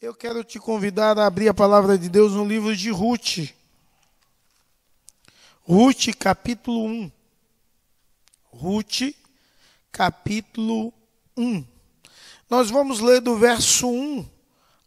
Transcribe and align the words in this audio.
Eu 0.00 0.14
quero 0.14 0.44
te 0.44 0.60
convidar 0.60 1.18
a 1.18 1.26
abrir 1.26 1.48
a 1.48 1.54
palavra 1.54 1.98
de 1.98 2.08
Deus 2.08 2.32
no 2.32 2.44
livro 2.44 2.76
de 2.76 2.88
Ruth. 2.88 3.52
Ruth, 5.64 6.14
capítulo 6.16 6.84
1. 6.86 7.12
Ruth, 8.44 9.12
capítulo 9.90 10.94
1. 11.36 11.66
Nós 12.48 12.70
vamos 12.70 13.00
ler 13.00 13.20
do 13.20 13.36
verso 13.36 13.88
1 13.88 14.24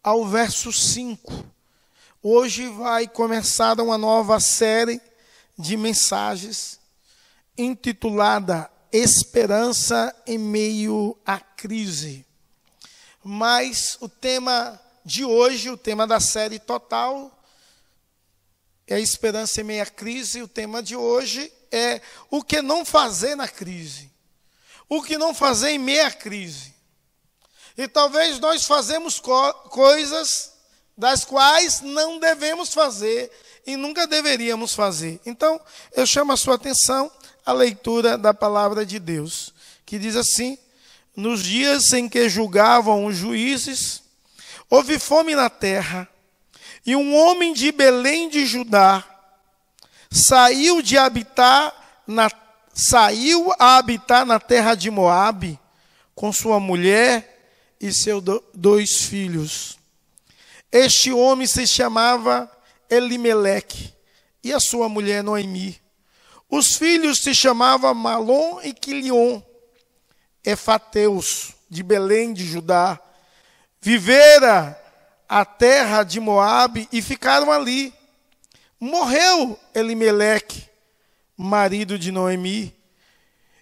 ao 0.02 0.26
verso 0.26 0.72
5. 0.72 1.44
Hoje 2.24 2.70
vai 2.70 3.06
começar 3.06 3.82
uma 3.82 3.98
nova 3.98 4.40
série 4.40 5.02
de 5.60 5.76
mensagens 5.76 6.80
intitulada 7.58 8.72
Esperança 8.94 10.16
em 10.26 10.38
meio 10.38 11.18
à 11.26 11.38
crise. 11.38 12.26
Mas 13.22 13.98
o 14.00 14.08
tema 14.08 14.80
de 15.04 15.26
hoje, 15.26 15.70
o 15.70 15.78
tema 15.78 16.06
da 16.06 16.20
série 16.20 16.60
total, 16.60 17.32
é 18.88 19.00
esperança 19.00 19.62
em 19.62 19.64
meia 19.64 19.86
crise. 19.86 20.42
O 20.42 20.48
tema 20.48 20.84
de 20.84 20.96
hoje 20.96 21.52
é 21.72 22.02
o 22.30 22.44
que 22.44 22.62
não 22.62 22.84
fazer 22.84 23.36
na 23.36 23.48
crise. 23.48 24.12
O 24.90 25.02
que 25.02 25.18
não 25.18 25.34
fazer 25.34 25.70
em 25.70 25.80
meia 25.80 26.12
crise. 26.12 26.74
E 27.78 27.88
talvez 27.88 28.40
nós 28.40 28.66
fazemos 28.66 29.20
co 29.20 29.54
coisas 29.70 30.52
das 30.98 31.24
quais 31.24 31.82
não 31.82 32.20
devemos 32.20 32.74
fazer 32.74 33.32
e 33.66 33.78
nunca 33.78 34.06
deveríamos 34.06 34.74
fazer. 34.74 35.20
Então, 35.26 35.60
eu 35.94 36.06
chamo 36.06 36.34
a 36.34 36.38
sua 36.38 36.56
atenção 36.56 37.10
à 37.46 37.54
leitura 37.54 38.18
da 38.18 38.34
palavra 38.34 38.86
de 38.86 39.00
Deus, 39.00 39.54
que 39.86 39.98
diz 39.98 40.16
assim: 40.16 40.58
Nos 41.16 41.44
dias 41.44 41.94
em 41.94 42.10
que 42.10 42.28
julgavam 42.28 43.06
os 43.06 43.16
juízes, 43.16 44.04
Houve 44.74 44.98
fome 44.98 45.36
na 45.36 45.50
terra, 45.50 46.08
e 46.86 46.96
um 46.96 47.14
homem 47.14 47.52
de 47.52 47.74
Belém 47.74 48.30
de 48.30 48.46
Judá 48.46 49.04
saiu 50.10 50.82
de 50.82 50.98
habitar 50.98 52.04
na 52.08 52.32
saiu 52.74 53.52
a 53.60 53.76
habitar 53.76 54.26
na 54.26 54.40
terra 54.40 54.74
de 54.74 54.90
Moabe 54.90 55.60
com 56.16 56.32
sua 56.32 56.58
mulher 56.58 57.52
e 57.82 57.92
seus 57.92 58.24
dois 58.54 59.02
filhos. 59.02 59.78
Este 60.72 61.12
homem 61.12 61.46
se 61.46 61.68
chamava 61.68 62.50
Elimeleque 62.90 63.94
e 64.42 64.54
a 64.54 64.60
sua 64.62 64.88
mulher 64.88 65.22
Noemi. 65.22 65.82
Os 66.50 66.78
filhos 66.78 67.22
se 67.22 67.36
chamavam 67.36 67.94
Malom 67.94 68.62
e 68.64 68.74
Quilion, 68.74 69.42
Efateus, 70.46 71.52
de 71.70 71.84
Belém 71.84 72.34
de 72.34 72.46
Judá 72.46 72.98
vivera 73.82 74.80
a 75.28 75.44
terra 75.44 76.04
de 76.04 76.20
Moabe 76.20 76.88
e 76.92 77.02
ficaram 77.02 77.52
ali. 77.52 77.92
Morreu 78.80 79.60
Elimeleque, 79.74 80.64
marido 81.36 81.98
de 81.98 82.12
Noemi, 82.12 82.76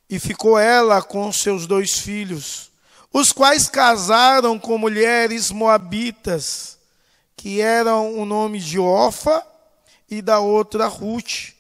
e 0.10 0.20
ficou 0.20 0.58
ela 0.58 1.02
com 1.02 1.32
seus 1.32 1.66
dois 1.66 2.00
filhos, 2.00 2.72
os 3.12 3.32
quais 3.32 3.70
casaram 3.70 4.60
com 4.60 4.78
mulheres 4.78 5.52
moabitas, 5.52 6.78
que 7.36 7.62
eram 7.62 8.18
o 8.18 8.26
nome 8.26 8.60
de 8.60 8.80
Ofa 8.80 9.46
e 10.10 10.22
da 10.22 10.40
outra 10.40 10.88
Ruth, 10.88 11.54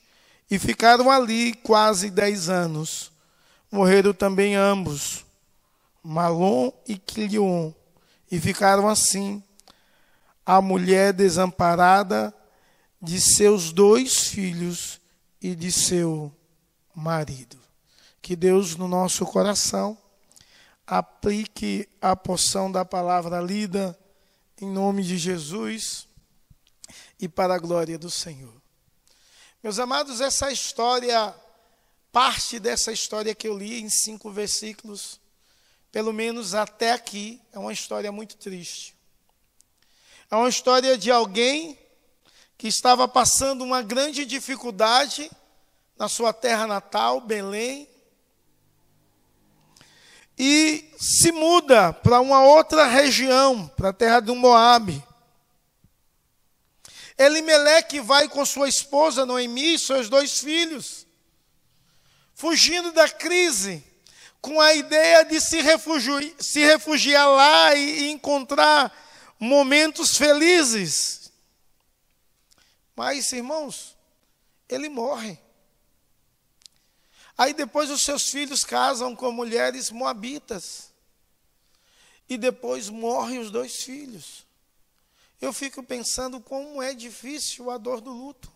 e 0.51 0.57
ficaram 0.57 1.09
ali 1.11 1.53
quase 1.53 2.09
dez 2.09 2.49
anos. 2.49 3.11
Morreram 3.71 4.13
também 4.13 4.55
ambos, 4.55 5.23
Malom 6.03 6.71
e 6.87 6.97
Quilion 6.97 7.71
e 8.31 8.39
ficaram 8.39 8.87
assim, 8.87 9.43
a 10.45 10.61
mulher 10.61 11.13
desamparada 11.13 12.33
de 13.01 13.19
seus 13.19 13.71
dois 13.71 14.27
filhos 14.27 14.99
e 15.41 15.55
de 15.55 15.71
seu 15.71 16.35
marido. 16.93 17.59
Que 18.21 18.35
Deus 18.35 18.75
no 18.75 18.87
nosso 18.87 19.25
coração 19.25 19.97
aplique 20.85 21.87
a 22.01 22.15
porção 22.15 22.71
da 22.71 22.83
palavra 22.83 23.39
lida 23.39 23.97
em 24.59 24.69
nome 24.69 25.03
de 25.03 25.17
Jesus 25.17 26.07
e 27.19 27.27
para 27.27 27.55
a 27.55 27.59
glória 27.59 27.97
do 27.97 28.09
Senhor. 28.09 28.59
Meus 29.61 29.77
amados, 29.77 30.21
essa 30.21 30.51
história, 30.51 31.33
parte 32.11 32.59
dessa 32.59 32.91
história 32.91 33.35
que 33.35 33.47
eu 33.47 33.57
li 33.57 33.81
em 33.81 33.89
cinco 33.89 34.31
versículos, 34.31 35.19
pelo 35.91 36.13
menos 36.13 36.53
até 36.53 36.91
aqui, 36.91 37.41
é 37.51 37.57
uma 37.57 37.73
história 37.73 38.11
muito 38.11 38.37
triste. 38.37 38.95
É 40.29 40.35
uma 40.35 40.49
história 40.49 40.97
de 40.97 41.09
alguém 41.09 41.77
que 42.57 42.67
estava 42.67 43.07
passando 43.07 43.63
uma 43.63 43.81
grande 43.81 44.25
dificuldade 44.25 45.31
na 45.97 46.07
sua 46.07 46.31
terra 46.31 46.67
natal, 46.67 47.19
Belém, 47.21 47.87
e 50.37 50.89
se 50.97 51.31
muda 51.31 51.91
para 51.91 52.21
uma 52.21 52.43
outra 52.43 52.85
região, 52.85 53.67
para 53.75 53.89
a 53.89 53.93
terra 53.93 54.19
do 54.19 54.35
Moabe. 54.35 55.03
Elimeleque 57.17 57.99
vai 57.99 58.29
com 58.29 58.45
sua 58.45 58.69
esposa 58.69 59.25
Noemi 59.25 59.73
e 59.73 59.79
seus 59.79 60.07
dois 60.07 60.39
filhos, 60.39 61.05
fugindo 62.33 62.93
da 62.93 63.09
crise 63.09 63.83
com 64.41 64.59
a 64.59 64.73
ideia 64.73 65.23
de 65.23 65.39
se 65.41 65.61
refugiar, 65.61 66.23
se 66.39 66.59
refugiar 66.59 67.27
lá 67.27 67.75
e, 67.75 68.09
encontrar 68.09 68.93
momentos 69.39 70.17
felizes. 70.17 71.31
Mas, 72.95 73.31
irmãos, 73.31 73.97
ele 74.67 74.89
morre. 74.89 75.37
Aí 77.37 77.53
depois 77.53 77.89
os 77.89 78.01
seus 78.01 78.29
filhos 78.29 78.63
casam 78.63 79.15
com 79.15 79.31
mulheres 79.31 79.91
moabitas. 79.91 80.91
E 82.27 82.37
depois 82.37 82.89
morrem 82.89 83.39
os 83.39 83.49
dois 83.49 83.83
filhos. 83.83 84.45
Eu 85.41 85.53
fico 85.53 85.81
pensando 85.81 86.41
como 86.41 86.81
é 86.81 86.93
difícil 86.93 87.71
a 87.71 87.77
dor 87.77 88.01
do 88.01 88.11
luto. 88.11 88.51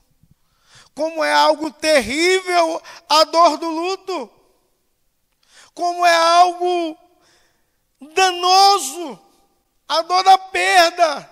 Como 0.94 1.24
é 1.24 1.32
algo 1.32 1.72
terrível 1.72 2.82
a 3.10 3.24
dor 3.24 3.58
do 3.58 3.70
luto 3.70 4.43
como 5.74 6.06
é 6.06 6.16
algo 6.16 6.98
danoso, 8.14 9.20
a 9.88 10.02
dor 10.02 10.24
da 10.24 10.38
perda 10.38 11.30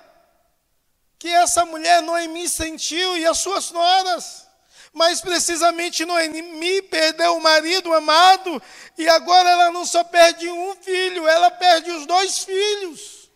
que 1.21 1.27
essa 1.27 1.63
mulher 1.65 2.01
Noemi 2.01 2.49
sentiu 2.49 3.15
e 3.15 3.25
as 3.27 3.37
suas 3.37 3.69
noras. 3.69 4.47
Mas 4.91 5.21
precisamente 5.21 6.03
Noemi 6.03 6.81
perdeu 6.81 7.37
o 7.37 7.41
marido 7.41 7.93
amado 7.93 8.61
e 8.97 9.07
agora 9.07 9.49
ela 9.49 9.71
não 9.71 9.85
só 9.85 10.03
perde 10.03 10.49
um 10.49 10.75
filho, 10.75 11.27
ela 11.27 11.51
perde 11.51 11.91
os 11.91 12.05
dois 12.05 12.39
filhos. 12.39 13.29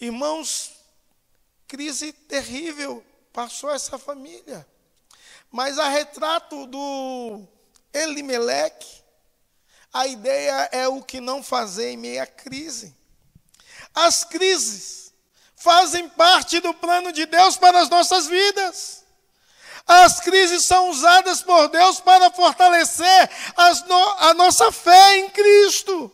Irmãos, 0.00 0.72
crise 1.66 2.12
terrível 2.12 3.04
passou 3.32 3.70
essa 3.70 3.96
família. 3.96 4.66
Mas 5.50 5.78
a 5.78 5.88
retrato 5.88 6.66
do 6.66 7.42
Elimeleque, 7.92 9.02
a 9.92 10.06
ideia 10.06 10.68
é 10.72 10.88
o 10.88 11.02
que 11.02 11.20
não 11.20 11.42
fazer 11.42 11.90
em 11.90 11.96
meia 11.96 12.26
crise. 12.26 12.94
As 13.94 14.24
crises 14.24 15.12
fazem 15.56 16.08
parte 16.08 16.60
do 16.60 16.72
plano 16.74 17.12
de 17.12 17.26
Deus 17.26 17.56
para 17.56 17.80
as 17.80 17.88
nossas 17.88 18.26
vidas. 18.26 19.04
As 19.86 20.20
crises 20.20 20.66
são 20.66 20.90
usadas 20.90 21.42
por 21.42 21.68
Deus 21.68 21.98
para 21.98 22.30
fortalecer 22.30 23.30
no, 23.88 24.16
a 24.18 24.34
nossa 24.34 24.70
fé 24.70 25.18
em 25.18 25.30
Cristo. 25.30 26.12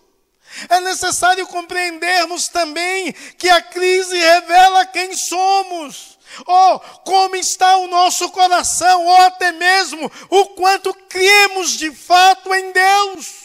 É 0.68 0.80
necessário 0.80 1.46
compreendermos 1.48 2.46
também 2.46 3.12
que 3.12 3.50
a 3.50 3.60
crise 3.60 4.16
revela 4.16 4.86
quem 4.86 5.16
somos, 5.16 6.16
ou 6.46 6.78
como 7.04 7.34
está 7.34 7.76
o 7.78 7.88
nosso 7.88 8.30
coração, 8.30 9.04
ou 9.04 9.16
até 9.22 9.50
mesmo 9.50 10.10
o 10.30 10.46
quanto 10.50 10.94
cremos 11.08 11.72
de 11.72 11.90
fato 11.90 12.54
em 12.54 12.70
Deus. 12.70 13.43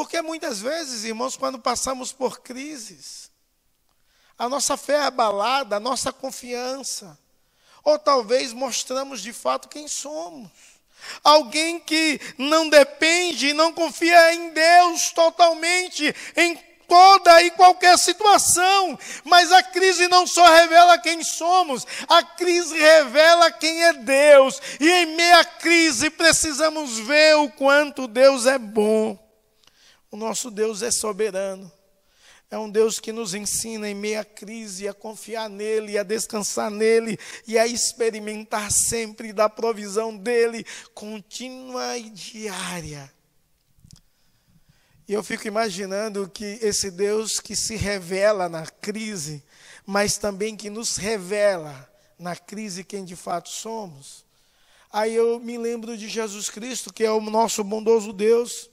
Porque 0.00 0.22
muitas 0.22 0.60
vezes, 0.60 1.04
irmãos, 1.04 1.36
quando 1.36 1.58
passamos 1.58 2.10
por 2.10 2.40
crises, 2.40 3.30
a 4.38 4.48
nossa 4.48 4.74
fé 4.74 4.94
é 4.94 5.02
abalada, 5.02 5.76
a 5.76 5.80
nossa 5.80 6.10
confiança, 6.10 7.18
ou 7.84 7.98
talvez 7.98 8.54
mostramos 8.54 9.20
de 9.20 9.30
fato 9.30 9.68
quem 9.68 9.86
somos. 9.86 10.48
Alguém 11.22 11.78
que 11.78 12.18
não 12.38 12.66
depende 12.70 13.52
não 13.52 13.74
confia 13.74 14.32
em 14.32 14.48
Deus 14.54 15.10
totalmente, 15.10 16.14
em 16.34 16.56
toda 16.88 17.42
e 17.42 17.50
qualquer 17.50 17.98
situação. 17.98 18.98
Mas 19.22 19.52
a 19.52 19.62
crise 19.62 20.08
não 20.08 20.26
só 20.26 20.50
revela 20.50 20.96
quem 20.96 21.22
somos, 21.22 21.86
a 22.08 22.22
crise 22.22 22.74
revela 22.74 23.52
quem 23.52 23.84
é 23.84 23.92
Deus. 23.92 24.62
E 24.80 24.90
em 24.90 25.14
meia 25.14 25.44
crise 25.44 26.08
precisamos 26.08 26.98
ver 26.98 27.36
o 27.36 27.50
quanto 27.50 28.08
Deus 28.08 28.46
é 28.46 28.56
bom. 28.56 29.29
O 30.10 30.16
nosso 30.16 30.50
Deus 30.50 30.82
é 30.82 30.90
soberano. 30.90 31.70
É 32.50 32.58
um 32.58 32.68
Deus 32.68 32.98
que 32.98 33.12
nos 33.12 33.32
ensina 33.32 33.88
em 33.88 33.94
meia 33.94 34.24
crise 34.24 34.88
a 34.88 34.92
confiar 34.92 35.48
nele, 35.48 35.96
a 35.96 36.02
descansar 36.02 36.68
nele 36.68 37.16
e 37.46 37.56
a 37.56 37.64
experimentar 37.64 38.72
sempre 38.72 39.32
da 39.32 39.48
provisão 39.48 40.16
dele, 40.16 40.66
contínua 40.92 41.96
e 41.96 42.10
diária. 42.10 43.12
E 45.06 45.12
eu 45.12 45.22
fico 45.22 45.46
imaginando 45.46 46.28
que 46.28 46.58
esse 46.60 46.90
Deus 46.90 47.38
que 47.38 47.54
se 47.54 47.76
revela 47.76 48.48
na 48.48 48.66
crise, 48.66 49.44
mas 49.86 50.16
também 50.18 50.56
que 50.56 50.70
nos 50.70 50.96
revela 50.96 51.88
na 52.18 52.34
crise 52.34 52.82
quem 52.82 53.04
de 53.04 53.14
fato 53.14 53.48
somos. 53.48 54.24
Aí 54.92 55.14
eu 55.14 55.38
me 55.38 55.56
lembro 55.56 55.96
de 55.96 56.08
Jesus 56.08 56.50
Cristo, 56.50 56.92
que 56.92 57.04
é 57.04 57.10
o 57.10 57.20
nosso 57.20 57.62
bondoso 57.62 58.12
Deus, 58.12 58.69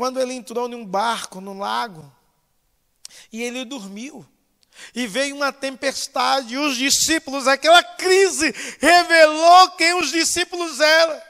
quando 0.00 0.18
ele 0.18 0.32
entrou 0.32 0.66
num 0.66 0.82
barco 0.82 1.42
no 1.42 1.58
lago 1.58 2.10
e 3.30 3.42
ele 3.42 3.66
dormiu. 3.66 4.26
E 4.94 5.06
veio 5.06 5.36
uma 5.36 5.52
tempestade, 5.52 6.54
e 6.54 6.56
os 6.56 6.74
discípulos, 6.74 7.46
aquela 7.46 7.82
crise, 7.82 8.50
revelou 8.80 9.72
quem 9.72 9.92
os 9.92 10.10
discípulos 10.10 10.80
eram. 10.80 11.20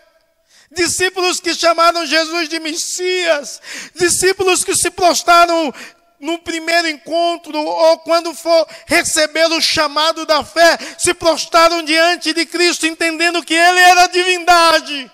Discípulos 0.70 1.40
que 1.40 1.52
chamaram 1.52 2.06
Jesus 2.06 2.48
de 2.48 2.60
Messias, 2.60 3.60
discípulos 3.96 4.62
que 4.62 4.76
se 4.76 4.88
prostraram 4.88 5.74
no 6.20 6.38
primeiro 6.38 6.86
encontro, 6.86 7.58
ou 7.58 7.98
quando 7.98 8.32
for 8.32 8.68
receber 8.86 9.46
o 9.46 9.60
chamado 9.60 10.24
da 10.24 10.44
fé, 10.44 10.78
se 10.96 11.12
prostraram 11.12 11.82
diante 11.82 12.32
de 12.32 12.46
Cristo, 12.46 12.86
entendendo 12.86 13.42
que 13.42 13.52
Ele 13.52 13.80
era 13.80 14.06
divindade. 14.06 15.10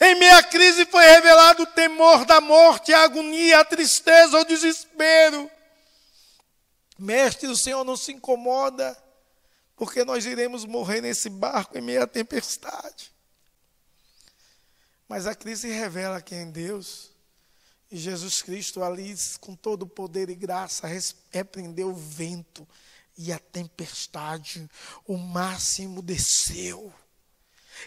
Em 0.00 0.14
meia 0.16 0.42
crise 0.42 0.86
foi 0.86 1.04
revelado 1.04 1.62
o 1.62 1.66
temor 1.66 2.24
da 2.24 2.40
morte, 2.40 2.92
a 2.92 3.02
agonia, 3.02 3.60
a 3.60 3.64
tristeza, 3.64 4.38
o 4.38 4.44
desespero. 4.44 5.50
Mestre, 6.98 7.48
o 7.48 7.56
Senhor 7.56 7.84
não 7.84 7.96
se 7.96 8.12
incomoda, 8.12 8.96
porque 9.76 10.04
nós 10.04 10.24
iremos 10.24 10.64
morrer 10.64 11.00
nesse 11.00 11.28
barco 11.28 11.76
em 11.76 11.80
meia 11.80 12.06
tempestade. 12.06 13.12
Mas 15.08 15.26
a 15.26 15.34
crise 15.34 15.68
revela 15.68 16.22
quem 16.22 16.38
é 16.38 16.46
Deus. 16.46 17.10
E 17.90 17.96
Jesus 17.96 18.42
Cristo, 18.42 18.82
ali, 18.82 19.14
com 19.40 19.54
todo 19.54 19.86
poder 19.86 20.28
e 20.30 20.34
graça, 20.34 20.88
repreendeu 21.30 21.90
o 21.90 21.94
vento 21.94 22.66
e 23.16 23.32
a 23.32 23.38
tempestade. 23.38 24.68
O 25.06 25.16
máximo 25.16 26.02
desceu. 26.02 26.92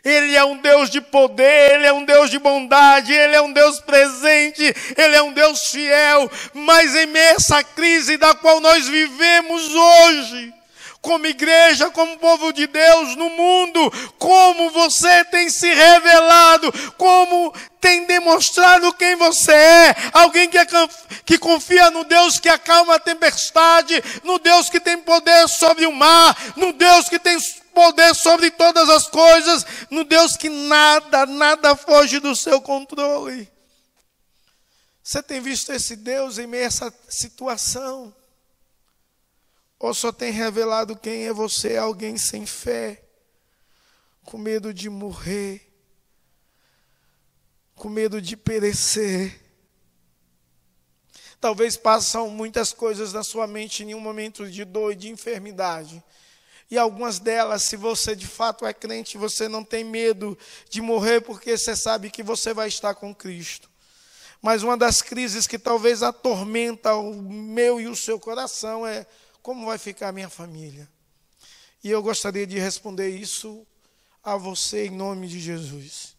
Ele 0.04 0.36
é 0.36 0.44
um 0.44 0.58
Deus 0.58 0.90
de 0.90 1.02
poder, 1.02 1.74
Ele 1.74 1.86
é 1.86 1.94
um 1.94 2.06
Deus 2.06 2.30
de 2.30 2.40
bondade, 2.40 3.12
Ele 3.12 3.36
é 3.36 3.42
um 3.42 3.52
Deus 3.52 3.80
presente, 3.80 4.64
Ele 4.96 5.16
é 5.16 5.22
um 5.22 5.34
Deus 5.34 5.68
fiel, 5.70 6.30
mas 6.54 6.96
em 6.96 7.08
meio 7.08 7.28
a 7.28 7.34
essa 7.34 7.64
crise 7.64 8.18
da 8.18 8.34
qual 8.34 8.60
nós 8.60 8.88
vivemos 8.88 9.74
hoje, 9.74 10.54
como 11.02 11.26
igreja, 11.26 11.90
como 11.90 12.18
povo 12.18 12.52
de 12.52 12.68
Deus 12.68 13.16
no 13.16 13.30
mundo, 13.30 13.92
como 14.18 14.70
você 14.72 15.24
tem 15.26 15.50
se 15.50 15.72
revelado, 15.74 16.74
como 16.98 17.54
tem 17.80 18.06
demonstrado 18.06 18.92
quem 18.94 19.16
você 19.16 19.54
é, 19.54 19.96
alguém 20.12 20.50
que, 20.50 20.58
é, 20.58 20.66
que 21.26 21.38
confia 21.38 21.90
no 21.92 22.04
Deus 22.04 22.40
que 22.40 22.50
acalma 22.50 22.96
a 22.96 23.00
tempestade, 23.00 24.04
no 24.24 24.40
Deus 24.40 24.70
que 24.70 24.80
tem 24.80 24.98
poder 24.98 25.48
sobre 25.48 25.86
o 25.86 25.94
mar, 25.94 26.36
no 26.56 26.74
Deus 26.74 27.08
que 27.08 27.20
tem 27.20 27.38
poder 27.78 28.16
sobre 28.16 28.50
todas 28.50 28.90
as 28.90 29.08
coisas, 29.08 29.64
no 29.92 30.04
Deus 30.04 30.36
que 30.36 30.50
nada, 30.50 31.28
nada 31.28 31.76
foge 31.76 32.20
do 32.20 32.36
seu 32.36 32.60
controle. 32.60 33.48
Você 35.04 35.22
tem 35.22 35.40
visto 35.40 35.72
esse 35.72 35.96
Deus 35.96 36.40
em 36.40 36.48
meio 36.48 36.64
a 36.64 36.66
essa 36.66 36.94
situação? 37.08 38.12
Ou 39.78 39.94
só 39.94 40.12
tem 40.12 40.32
revelado 40.32 40.98
quem 40.98 41.28
é 41.28 41.32
você, 41.34 41.78
alguém 41.78 42.18
sem 42.18 42.48
fé, 42.48 43.00
com 44.26 44.40
medo 44.40 44.74
de 44.74 44.90
morrer, 44.90 45.72
com 47.76 47.90
medo 47.90 48.20
de 48.20 48.36
perecer? 48.36 49.40
Talvez 51.40 51.78
passam 51.78 52.28
muitas 52.28 52.74
coisas 52.74 53.14
na 53.14 53.24
sua 53.24 53.46
mente 53.46 53.84
em 53.84 53.94
um 53.94 54.00
momento 54.00 54.50
de 54.50 54.66
dor 54.66 54.94
e 54.94 54.96
de 54.96 55.10
enfermidade. 55.10 56.04
E 56.70 56.78
algumas 56.78 57.18
delas, 57.18 57.64
se 57.64 57.78
você 57.78 58.16
de 58.16 58.28
fato 58.28 58.66
é 58.66 58.74
crente, 58.74 59.18
você 59.18 59.48
não 59.48 59.64
tem 59.64 59.84
medo 59.84 60.38
de 60.70 60.82
morrer 60.82 61.22
porque 61.22 61.58
você 61.58 61.76
sabe 61.76 62.12
que 62.12 62.22
você 62.22 62.54
vai 62.54 62.68
estar 62.68 62.94
com 62.96 63.16
Cristo. 63.16 63.70
Mas 64.42 64.64
uma 64.64 64.78
das 64.78 65.02
crises 65.02 65.48
que 65.48 65.58
talvez 65.58 66.04
atormenta 66.04 66.94
o 66.96 67.22
meu 67.22 67.80
e 67.80 67.88
o 67.88 67.96
seu 67.96 68.20
coração 68.20 68.86
é 68.86 69.06
como 69.42 69.66
vai 69.66 69.78
ficar 69.78 70.10
a 70.10 70.12
minha 70.12 70.30
família? 70.30 70.90
E 71.84 71.90
eu 71.90 72.04
gostaria 72.04 72.46
de 72.46 72.60
responder 72.60 73.10
isso 73.10 73.66
a 74.22 74.36
você 74.36 74.88
em 74.88 74.92
nome 74.92 75.28
de 75.28 75.40
Jesus. 75.40 76.16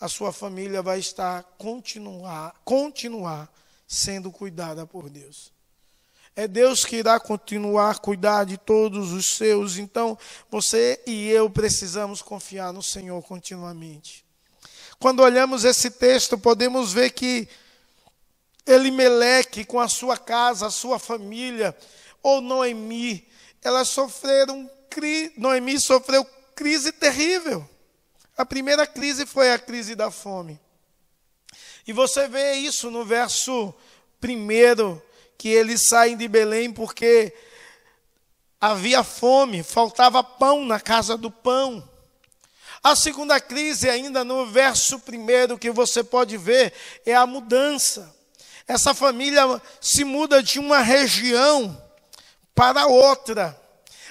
A 0.00 0.08
sua 0.08 0.32
família 0.32 0.80
vai 0.80 0.98
estar 0.98 1.42
continuar, 1.58 2.58
continuar 2.64 3.52
sendo 3.86 4.32
cuidada 4.32 4.86
por 4.86 5.10
Deus. 5.10 5.52
É 6.40 6.48
Deus 6.48 6.86
que 6.86 6.96
irá 6.96 7.20
continuar 7.20 7.90
a 7.90 7.98
cuidar 7.98 8.44
de 8.44 8.56
todos 8.56 9.12
os 9.12 9.36
seus. 9.36 9.76
Então, 9.76 10.16
você 10.50 10.98
e 11.06 11.28
eu 11.28 11.50
precisamos 11.50 12.22
confiar 12.22 12.72
no 12.72 12.82
Senhor 12.82 13.22
continuamente. 13.22 14.24
Quando 14.98 15.20
olhamos 15.20 15.66
esse 15.66 15.90
texto, 15.90 16.38
podemos 16.38 16.94
ver 16.94 17.10
que 17.10 17.46
Elimeleque, 18.66 19.66
com 19.66 19.78
a 19.78 19.86
sua 19.86 20.16
casa, 20.16 20.68
a 20.68 20.70
sua 20.70 20.98
família, 20.98 21.76
ou 22.22 22.40
Noemi, 22.40 23.28
elas 23.62 23.88
sofreram, 23.88 24.70
Noemi 25.36 25.78
sofreu 25.78 26.24
crise 26.54 26.90
terrível. 26.90 27.68
A 28.34 28.46
primeira 28.46 28.86
crise 28.86 29.26
foi 29.26 29.52
a 29.52 29.58
crise 29.58 29.94
da 29.94 30.10
fome. 30.10 30.58
E 31.86 31.92
você 31.92 32.26
vê 32.28 32.54
isso 32.54 32.90
no 32.90 33.04
verso 33.04 33.74
primeiro 34.18 35.02
que 35.40 35.48
eles 35.48 35.88
saem 35.88 36.18
de 36.18 36.28
Belém 36.28 36.70
porque 36.70 37.32
havia 38.60 39.02
fome, 39.02 39.62
faltava 39.62 40.22
pão 40.22 40.66
na 40.66 40.78
casa 40.78 41.16
do 41.16 41.30
pão. 41.30 41.82
A 42.82 42.94
segunda 42.94 43.40
crise, 43.40 43.88
ainda 43.88 44.22
no 44.22 44.44
verso 44.48 44.98
primeiro, 44.98 45.56
que 45.56 45.70
você 45.70 46.04
pode 46.04 46.36
ver, 46.36 46.74
é 47.06 47.14
a 47.14 47.26
mudança. 47.26 48.14
Essa 48.68 48.92
família 48.92 49.42
se 49.80 50.04
muda 50.04 50.42
de 50.42 50.58
uma 50.58 50.80
região 50.80 51.82
para 52.54 52.84
outra. 52.84 53.58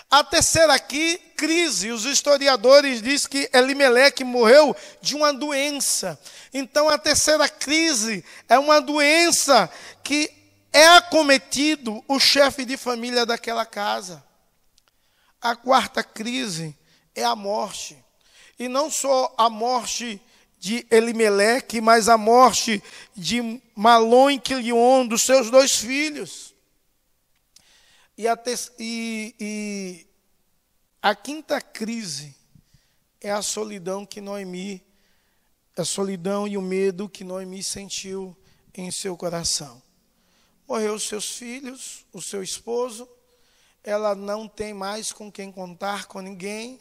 A 0.09 0.23
terceira 0.23 0.73
aqui, 0.73 1.19
crise. 1.37 1.91
Os 1.91 2.05
historiadores 2.05 3.03
dizem 3.03 3.29
que 3.29 3.49
Elimeleque 3.53 4.23
morreu 4.23 4.75
de 4.99 5.15
uma 5.15 5.31
doença. 5.31 6.19
Então, 6.51 6.89
a 6.89 6.97
terceira 6.97 7.47
crise 7.47 8.25
é 8.47 8.57
uma 8.57 8.81
doença 8.81 9.69
que 10.03 10.38
é 10.79 10.87
acometido 10.95 12.01
o 12.07 12.19
chefe 12.19 12.63
de 12.63 12.77
família 12.77 13.25
daquela 13.25 13.65
casa. 13.65 14.23
A 15.41 15.53
quarta 15.53 16.01
crise 16.01 16.73
é 17.13 17.23
a 17.23 17.35
morte. 17.35 18.01
E 18.57 18.69
não 18.69 18.89
só 18.89 19.33
a 19.37 19.49
morte 19.49 20.21
de 20.57 20.87
Elimeleque, 20.89 21.81
mas 21.81 22.07
a 22.07 22.17
morte 22.17 22.81
de 23.13 23.61
Malon 23.75 24.31
e 24.31 24.39
Quilion, 24.39 25.05
dos 25.05 25.23
seus 25.23 25.51
dois 25.51 25.75
filhos. 25.75 26.55
E 28.17 28.25
a, 28.25 28.37
e, 28.77 29.35
e 29.37 30.07
a 31.01 31.13
quinta 31.13 31.59
crise 31.59 32.33
é 33.19 33.31
a 33.31 33.41
solidão 33.41 34.05
que 34.05 34.21
Noemi, 34.21 34.81
a 35.77 35.83
solidão 35.83 36.47
e 36.47 36.57
o 36.57 36.61
medo 36.61 37.09
que 37.09 37.25
Noemi 37.25 37.63
sentiu 37.63 38.35
em 38.73 38.89
seu 38.91 39.17
coração. 39.17 39.88
Morreu 40.69 40.93
os 40.93 41.07
seus 41.07 41.31
filhos, 41.31 42.05
o 42.13 42.21
seu 42.21 42.43
esposo, 42.43 43.09
ela 43.83 44.13
não 44.13 44.47
tem 44.47 44.71
mais 44.71 45.11
com 45.11 45.31
quem 45.31 45.51
contar 45.51 46.05
com 46.05 46.21
ninguém, 46.21 46.79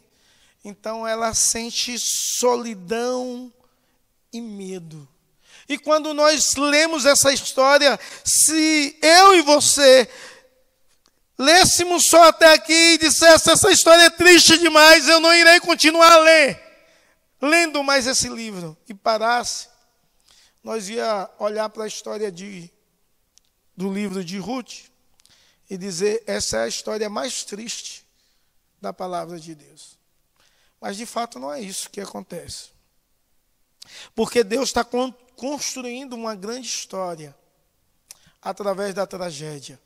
então 0.62 1.09
ela 1.09 1.33
sente 1.33 1.99
solidão 1.99 3.50
e 4.30 4.42
medo. 4.42 5.09
E 5.66 5.78
quando 5.78 6.12
nós 6.12 6.54
lemos 6.54 7.07
essa 7.07 7.33
história, 7.33 7.99
se 8.23 8.99
eu 9.00 9.37
e 9.37 9.40
você 9.40 10.07
lêssemos 11.38 12.09
só 12.11 12.25
até 12.25 12.52
aqui 12.52 12.75
e 12.75 12.99
dissesse 12.99 13.50
essa 13.50 13.71
história 13.73 14.02
é 14.02 14.11
triste 14.11 14.59
demais, 14.59 15.09
eu 15.09 15.18
não 15.18 15.33
irei 15.33 15.61
continuar 15.61 16.12
a 16.12 16.18
ler, 16.18 16.62
lendo 17.40 17.83
mais 17.83 18.07
esse 18.07 18.28
livro, 18.28 18.76
e 18.87 18.92
parasse, 18.92 19.66
nós 20.62 20.90
ia 20.90 21.30
olhar 21.38 21.71
para 21.71 21.85
a 21.85 21.88
história 21.88 22.30
de 22.30 22.71
do 23.78 23.94
livro 23.94 24.25
de 24.25 24.38
Ruth 24.38 24.90
e 25.70 25.78
dizer: 25.78 26.25
essa 26.26 26.56
é 26.56 26.62
a 26.64 26.68
história 26.68 27.08
mais 27.08 27.44
triste 27.44 28.04
da 28.80 28.92
palavra 28.92 29.38
de 29.38 29.54
Deus. 29.54 29.97
Mas 30.80 30.97
de 30.97 31.06
fato 31.06 31.38
não 31.38 31.52
é 31.52 31.61
isso 31.61 31.88
que 31.88 32.00
acontece. 32.00 32.70
Porque 34.16 34.42
Deus 34.42 34.70
está 34.70 34.85
construindo 34.85 36.14
uma 36.14 36.35
grande 36.35 36.66
história 36.66 37.37
através 38.42 38.94
da 38.94 39.06
tragédia. 39.06 39.80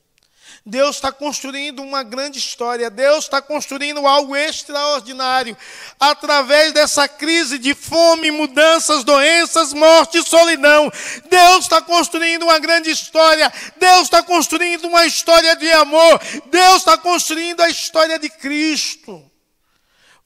Deus 0.65 0.97
está 0.97 1.11
construindo 1.11 1.83
uma 1.83 2.05
grande 2.05 2.39
história, 2.39 2.89
Deus 2.89 3.25
está 3.25 3.43
construindo 3.43 4.07
algo 4.07 4.37
extraordinário. 4.37 5.57
Através 5.99 6.73
dessa 6.73 7.09
crise 7.09 7.59
de 7.59 7.75
fome, 7.75 8.31
mudanças, 8.31 9.03
doenças, 9.03 9.73
morte 9.73 10.19
e 10.19 10.25
solidão. 10.25 10.91
Deus 11.29 11.65
está 11.65 11.83
construindo 11.83 12.45
uma 12.45 12.61
grande 12.61 12.91
história, 12.91 13.53
Deus 13.77 14.03
está 14.03 14.23
construindo 14.23 14.87
uma 14.87 15.05
história 15.05 15.57
de 15.57 15.71
amor, 15.73 16.21
Deus 16.47 16.77
está 16.77 16.97
construindo 16.97 17.61
a 17.61 17.69
história 17.69 18.19
de 18.19 18.31
Cristo, 18.31 19.29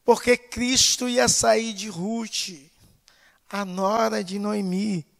porque 0.04 0.36
Cristo 0.36 1.08
ia 1.08 1.28
sair 1.28 1.72
de 1.72 1.88
Ruth, 1.88 2.50
a 3.48 3.64
nora 3.64 4.22
de 4.22 4.38
Noemi 4.38 5.15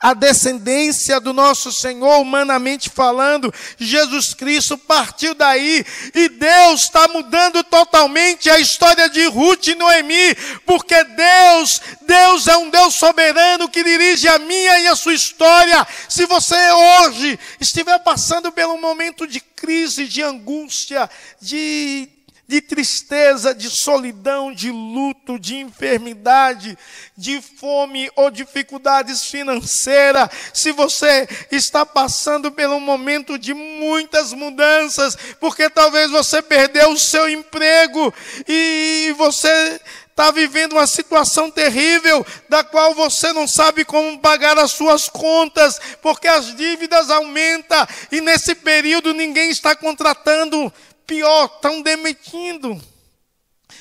a 0.00 0.14
descendência 0.14 1.20
do 1.20 1.32
nosso 1.32 1.72
Senhor, 1.72 2.20
humanamente 2.20 2.90
falando, 2.90 3.52
Jesus 3.78 4.34
Cristo 4.34 4.76
partiu 4.76 5.34
daí 5.34 5.84
e 6.14 6.28
Deus 6.28 6.82
está 6.82 7.08
mudando 7.08 7.62
totalmente 7.64 8.50
a 8.50 8.58
história 8.58 9.08
de 9.08 9.26
Ruth 9.26 9.68
e 9.68 9.74
Noemi, 9.74 10.34
porque 10.66 11.02
Deus, 11.04 11.80
Deus 12.02 12.46
é 12.46 12.56
um 12.56 12.70
Deus 12.70 12.94
soberano 12.96 13.68
que 13.68 13.82
dirige 13.82 14.28
a 14.28 14.38
minha 14.38 14.80
e 14.80 14.88
a 14.88 14.96
sua 14.96 15.14
história. 15.14 15.86
Se 16.08 16.26
você 16.26 16.70
hoje 16.70 17.38
estiver 17.60 17.98
passando 18.00 18.52
pelo 18.52 18.78
momento 18.78 19.26
de 19.26 19.40
crise, 19.40 20.06
de 20.06 20.22
angústia, 20.22 21.08
de 21.40 22.08
de 22.46 22.60
tristeza, 22.60 23.54
de 23.54 23.70
solidão, 23.70 24.52
de 24.52 24.70
luto, 24.70 25.38
de 25.38 25.56
enfermidade, 25.56 26.76
de 27.16 27.40
fome 27.40 28.10
ou 28.14 28.30
dificuldades 28.30 29.24
financeiras, 29.24 30.28
se 30.52 30.70
você 30.72 31.26
está 31.50 31.86
passando 31.86 32.52
pelo 32.52 32.78
momento 32.78 33.38
de 33.38 33.54
muitas 33.54 34.32
mudanças, 34.32 35.16
porque 35.40 35.70
talvez 35.70 36.10
você 36.10 36.42
perdeu 36.42 36.90
o 36.90 36.98
seu 36.98 37.28
emprego 37.28 38.12
e 38.46 39.14
você 39.16 39.80
está 40.14 40.30
vivendo 40.30 40.74
uma 40.74 40.86
situação 40.86 41.50
terrível, 41.50 42.24
da 42.48 42.62
qual 42.62 42.94
você 42.94 43.32
não 43.32 43.48
sabe 43.48 43.84
como 43.84 44.20
pagar 44.20 44.56
as 44.56 44.70
suas 44.70 45.08
contas, 45.08 45.80
porque 46.00 46.28
as 46.28 46.54
dívidas 46.54 47.10
aumentam 47.10 47.84
e 48.12 48.20
nesse 48.20 48.54
período 48.54 49.12
ninguém 49.12 49.50
está 49.50 49.74
contratando 49.74 50.72
pior, 51.04 51.46
estão 51.46 51.82
demitindo. 51.82 52.80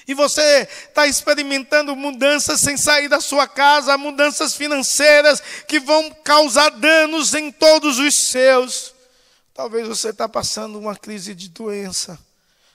E 0.07 0.15
você 0.15 0.67
está 0.87 1.05
experimentando 1.05 1.95
mudanças 1.95 2.59
sem 2.59 2.77
sair 2.77 3.07
da 3.07 3.21
sua 3.21 3.47
casa, 3.47 3.95
mudanças 3.95 4.55
financeiras 4.55 5.39
que 5.67 5.79
vão 5.79 6.09
causar 6.23 6.71
danos 6.71 7.35
em 7.35 7.51
todos 7.51 7.99
os 7.99 8.29
seus. 8.29 8.91
Talvez 9.53 9.87
você 9.87 10.09
está 10.09 10.27
passando 10.27 10.79
uma 10.79 10.95
crise 10.95 11.35
de 11.35 11.47
doença. 11.49 12.17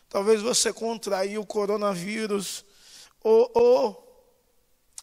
Talvez 0.09 0.41
você 0.41 0.73
contraiu 0.73 1.41
o 1.41 1.47
coronavírus. 1.47 2.65
Ou, 3.29 3.51
ou 3.53 4.09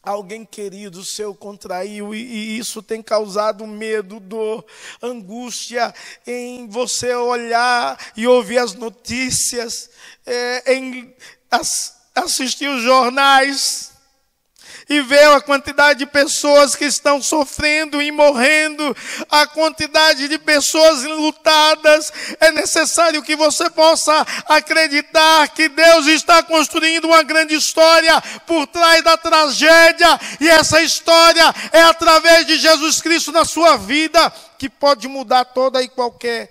alguém 0.02 0.44
querido 0.44 1.04
seu 1.04 1.32
contraiu 1.32 2.12
e, 2.12 2.18
e, 2.18 2.58
isso 2.58 2.82
tem 2.82 3.00
causado 3.00 3.64
medo, 3.68 4.18
dor, 4.18 4.66
angústia 5.00 5.94
em 6.26 6.66
você 6.66 7.14
olhar 7.14 7.96
e 8.16 8.26
ouvir 8.26 8.58
as 8.58 8.74
notícias, 8.74 9.90
é, 10.26 10.74
em 10.74 11.14
as, 11.48 11.96
assistir 12.16 12.68
os 12.68 12.82
jornais 12.82 13.92
e 14.88 15.00
ver 15.00 15.26
a 15.28 15.40
quantidade 15.40 16.00
de 16.00 16.06
pessoas 16.06 16.76
que 16.76 16.84
estão 16.84 17.20
sofrendo 17.20 18.00
e 18.00 18.12
morrendo, 18.12 18.96
a 19.28 19.46
quantidade 19.46 20.28
de 20.28 20.38
pessoas 20.38 21.02
lutadas, 21.02 22.12
é 22.38 22.52
necessário 22.52 23.22
que 23.22 23.34
você 23.34 23.68
possa 23.68 24.24
acreditar 24.46 25.48
que 25.48 25.68
Deus 25.68 26.06
está 26.06 26.42
construindo 26.42 27.06
uma 27.06 27.22
grande 27.24 27.54
história 27.54 28.20
por 28.46 28.66
trás 28.68 29.02
da 29.02 29.16
tragédia, 29.16 30.20
e 30.40 30.48
essa 30.48 30.80
história 30.80 31.52
é 31.72 31.82
através 31.82 32.46
de 32.46 32.56
Jesus 32.56 33.00
Cristo 33.00 33.32
na 33.32 33.44
sua 33.44 33.76
vida 33.76 34.32
que 34.56 34.68
pode 34.68 35.08
mudar 35.08 35.44
toda 35.46 35.82
e 35.82 35.88
qualquer 35.88 36.50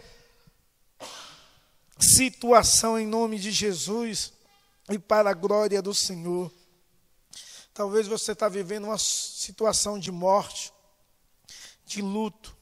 situação 1.98 3.00
em 3.00 3.08
nome 3.08 3.40
de 3.40 3.52
Jesus 3.52 4.34
e 4.90 5.00
para 5.00 5.30
a 5.30 5.34
glória 5.34 5.82
do 5.82 5.94
Senhor. 5.94 6.52
Talvez 7.76 8.08
você 8.08 8.32
está 8.32 8.48
vivendo 8.48 8.86
uma 8.86 8.98
situação 8.98 10.00
de 10.00 10.10
morte, 10.10 10.72
de 11.86 12.02
luto. 12.02 12.56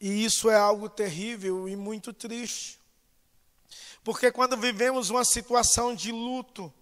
E 0.00 0.24
isso 0.24 0.48
é 0.48 0.56
algo 0.56 0.88
terrível 0.88 1.68
e 1.68 1.76
muito 1.76 2.14
triste. 2.14 2.80
Porque 4.02 4.32
quando 4.32 4.56
vivemos 4.56 5.10
uma 5.10 5.26
situação 5.26 5.94
de 5.94 6.10
luto, 6.10 6.72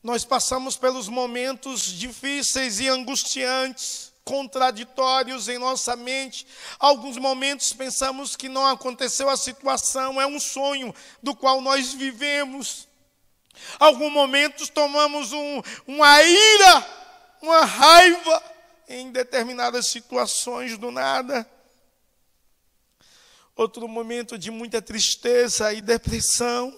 nós 0.00 0.24
passamos 0.24 0.76
pelos 0.76 1.08
momentos 1.08 1.82
difíceis 1.82 2.78
e 2.78 2.88
angustiantes, 2.88 4.12
contraditórios 4.22 5.48
em 5.48 5.58
nossa 5.58 5.96
mente. 5.96 6.46
Alguns 6.78 7.16
momentos 7.16 7.72
pensamos 7.72 8.36
que 8.36 8.48
não 8.48 8.64
aconteceu 8.64 9.28
a 9.28 9.36
situação, 9.36 10.20
é 10.20 10.26
um 10.26 10.38
sonho 10.38 10.94
do 11.20 11.34
qual 11.34 11.60
nós 11.60 11.92
vivemos. 11.92 12.88
Alguns 13.78 14.12
momentos 14.12 14.68
tomamos 14.68 15.32
um, 15.32 15.62
uma 15.86 16.22
ira, 16.22 16.86
uma 17.42 17.64
raiva 17.64 18.42
em 18.88 19.10
determinadas 19.10 19.86
situações 19.86 20.76
do 20.76 20.90
nada. 20.90 21.48
Outro 23.54 23.86
momento 23.86 24.38
de 24.38 24.50
muita 24.50 24.80
tristeza 24.80 25.72
e 25.72 25.80
depressão 25.80 26.76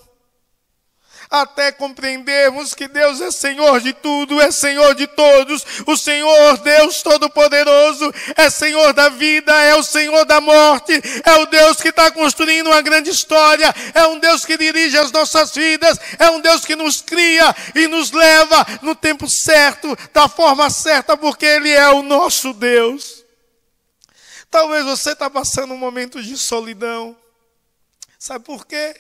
até 1.33 1.73
compreendermos 1.73 2.75
que 2.75 2.87
Deus 2.87 3.23
é 3.23 3.31
Senhor 3.31 3.81
de 3.81 3.95
tudo, 3.95 4.39
é 4.39 4.51
Senhor 4.51 4.95
de 4.95 5.07
todos, 5.07 5.65
o 5.87 5.97
Senhor 5.97 6.59
Deus 6.59 7.01
Todo-Poderoso, 7.01 8.13
é 8.37 8.51
Senhor 8.51 8.93
da 8.93 9.09
vida, 9.09 9.51
é 9.63 9.75
o 9.75 9.83
Senhor 9.83 10.27
da 10.27 10.43
morte, 10.43 10.93
é 11.25 11.35
o 11.37 11.47
Deus 11.47 11.81
que 11.81 11.89
está 11.89 12.11
construindo 12.11 12.67
uma 12.67 12.83
grande 12.83 13.09
história, 13.09 13.75
é 13.95 14.07
um 14.07 14.19
Deus 14.19 14.45
que 14.45 14.59
dirige 14.59 14.99
as 14.99 15.11
nossas 15.11 15.55
vidas, 15.55 15.99
é 16.19 16.31
um 16.31 16.39
Deus 16.39 16.67
que 16.67 16.77
nos 16.77 17.01
cria 17.01 17.57
e 17.75 17.89
nos 17.89 18.11
leva 18.13 18.67
no 18.83 18.95
tempo 18.95 19.27
certo, 19.27 19.97
da 20.13 20.29
forma 20.29 20.69
certa, 20.69 21.17
porque 21.17 21.47
Ele 21.47 21.71
é 21.71 21.89
o 21.89 22.03
nosso 22.03 22.53
Deus. 22.53 23.25
Talvez 24.51 24.85
você 24.85 25.13
está 25.13 25.31
passando 25.31 25.73
um 25.73 25.79
momento 25.79 26.23
de 26.23 26.37
solidão. 26.37 27.17
Sabe 28.19 28.45
por 28.45 28.67
quê? 28.67 28.95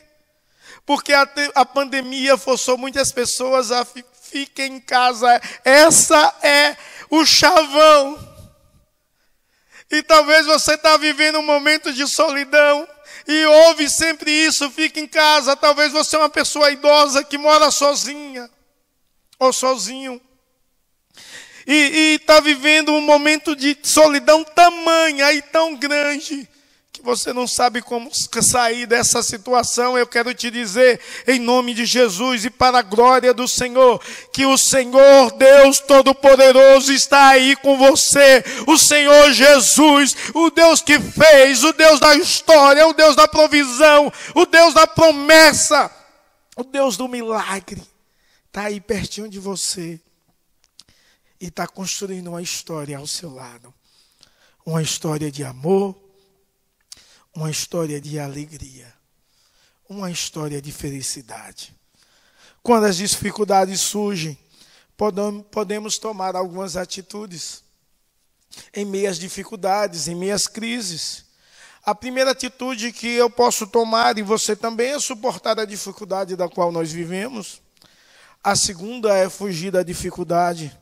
Porque 0.84 1.12
a, 1.12 1.28
a 1.54 1.64
pandemia 1.64 2.36
forçou 2.36 2.76
muitas 2.76 3.12
pessoas 3.12 3.70
a 3.70 3.84
fi, 3.84 4.04
fiquem 4.22 4.74
em 4.74 4.80
casa. 4.80 5.40
Essa 5.64 6.34
é 6.42 6.76
o 7.10 7.24
chavão. 7.24 8.18
E 9.90 10.02
talvez 10.02 10.46
você 10.46 10.74
está 10.74 10.96
vivendo 10.96 11.38
um 11.38 11.42
momento 11.42 11.92
de 11.92 12.06
solidão. 12.08 12.88
E 13.28 13.44
ouve 13.44 13.88
sempre 13.88 14.30
isso, 14.30 14.70
fica 14.70 14.98
em 14.98 15.06
casa. 15.06 15.54
Talvez 15.54 15.92
você 15.92 16.16
é 16.16 16.18
uma 16.18 16.30
pessoa 16.30 16.70
idosa 16.70 17.22
que 17.22 17.38
mora 17.38 17.70
sozinha 17.70 18.50
ou 19.38 19.52
sozinho. 19.52 20.20
E 21.66 22.18
está 22.20 22.40
vivendo 22.40 22.92
um 22.92 23.00
momento 23.00 23.54
de 23.54 23.76
solidão 23.84 24.42
tamanha 24.42 25.32
e 25.32 25.40
tão 25.42 25.76
grande 25.76 26.48
você 27.02 27.32
não 27.32 27.47
sabe 27.47 27.82
como 27.82 28.11
sair 28.14 28.87
dessa 28.87 29.23
situação, 29.23 29.99
eu 29.99 30.06
quero 30.06 30.32
te 30.32 30.50
dizer, 30.50 31.00
em 31.26 31.38
nome 31.38 31.75
de 31.75 31.85
Jesus 31.85 32.44
e 32.44 32.50
para 32.50 32.78
a 32.78 32.82
glória 32.82 33.35
do 33.35 33.47
Senhor, 33.49 34.00
que 34.32 34.47
o 34.47 34.56
Senhor 34.56 35.32
Deus 35.32 35.80
Todo-Poderoso 35.80 36.92
está 36.92 37.28
aí 37.28 37.56
com 37.56 37.76
você, 37.76 38.44
o 38.66 38.78
Senhor 38.78 39.32
Jesus, 39.32 40.16
o 40.35 40.50
Deus 40.50 40.80
que 40.80 40.99
fez, 40.99 41.64
o 41.64 41.73
Deus 41.73 41.99
da 41.99 42.14
história, 42.14 42.87
o 42.87 42.92
Deus 42.92 43.16
da 43.16 43.26
provisão, 43.26 44.12
o 44.35 44.47
Deus 44.47 44.75
da 44.75 44.87
promessa, 44.87 45.90
o 46.56 46.62
Deus 46.62 46.97
do 46.97 47.09
milagre, 47.09 47.82
está 48.47 48.62
aí 48.62 48.80
pertinho 48.80 49.28
de 49.28 49.38
você 49.38 50.00
e 51.40 51.47
está 51.47 51.66
construindo 51.66 52.28
uma 52.28 52.40
história 52.40 52.97
ao 52.97 53.06
seu 53.06 53.35
lado. 53.35 53.75
Uma 54.64 54.80
história 54.80 55.28
de 55.28 55.42
amor, 55.42 55.97
uma 57.34 57.50
história 57.50 58.00
de 58.00 58.18
alegria, 58.18 58.92
uma 59.88 60.10
história 60.10 60.60
de 60.60 60.70
felicidade. 60.70 61.74
Quando 62.62 62.84
as 62.84 62.96
dificuldades 62.96 63.80
surgem, 63.80 64.38
podemos 65.50 65.98
tomar 65.98 66.36
algumas 66.36 66.76
atitudes 66.76 67.64
em 68.74 68.84
meias 68.84 69.18
dificuldades, 69.18 70.08
em 70.08 70.14
meias 70.14 70.46
crises. 70.46 71.24
A 71.84 71.94
primeira 71.94 72.30
atitude 72.30 72.92
que 72.92 73.08
eu 73.08 73.28
posso 73.28 73.66
tomar, 73.66 74.18
e 74.18 74.22
você 74.22 74.54
também, 74.54 74.92
é 74.92 75.00
suportar 75.00 75.58
a 75.58 75.64
dificuldade 75.64 76.36
da 76.36 76.48
qual 76.48 76.70
nós 76.70 76.92
vivemos. 76.92 77.60
A 78.44 78.54
segunda 78.54 79.16
é 79.16 79.28
fugir 79.28 79.72
da 79.72 79.82
dificuldade. 79.82 80.76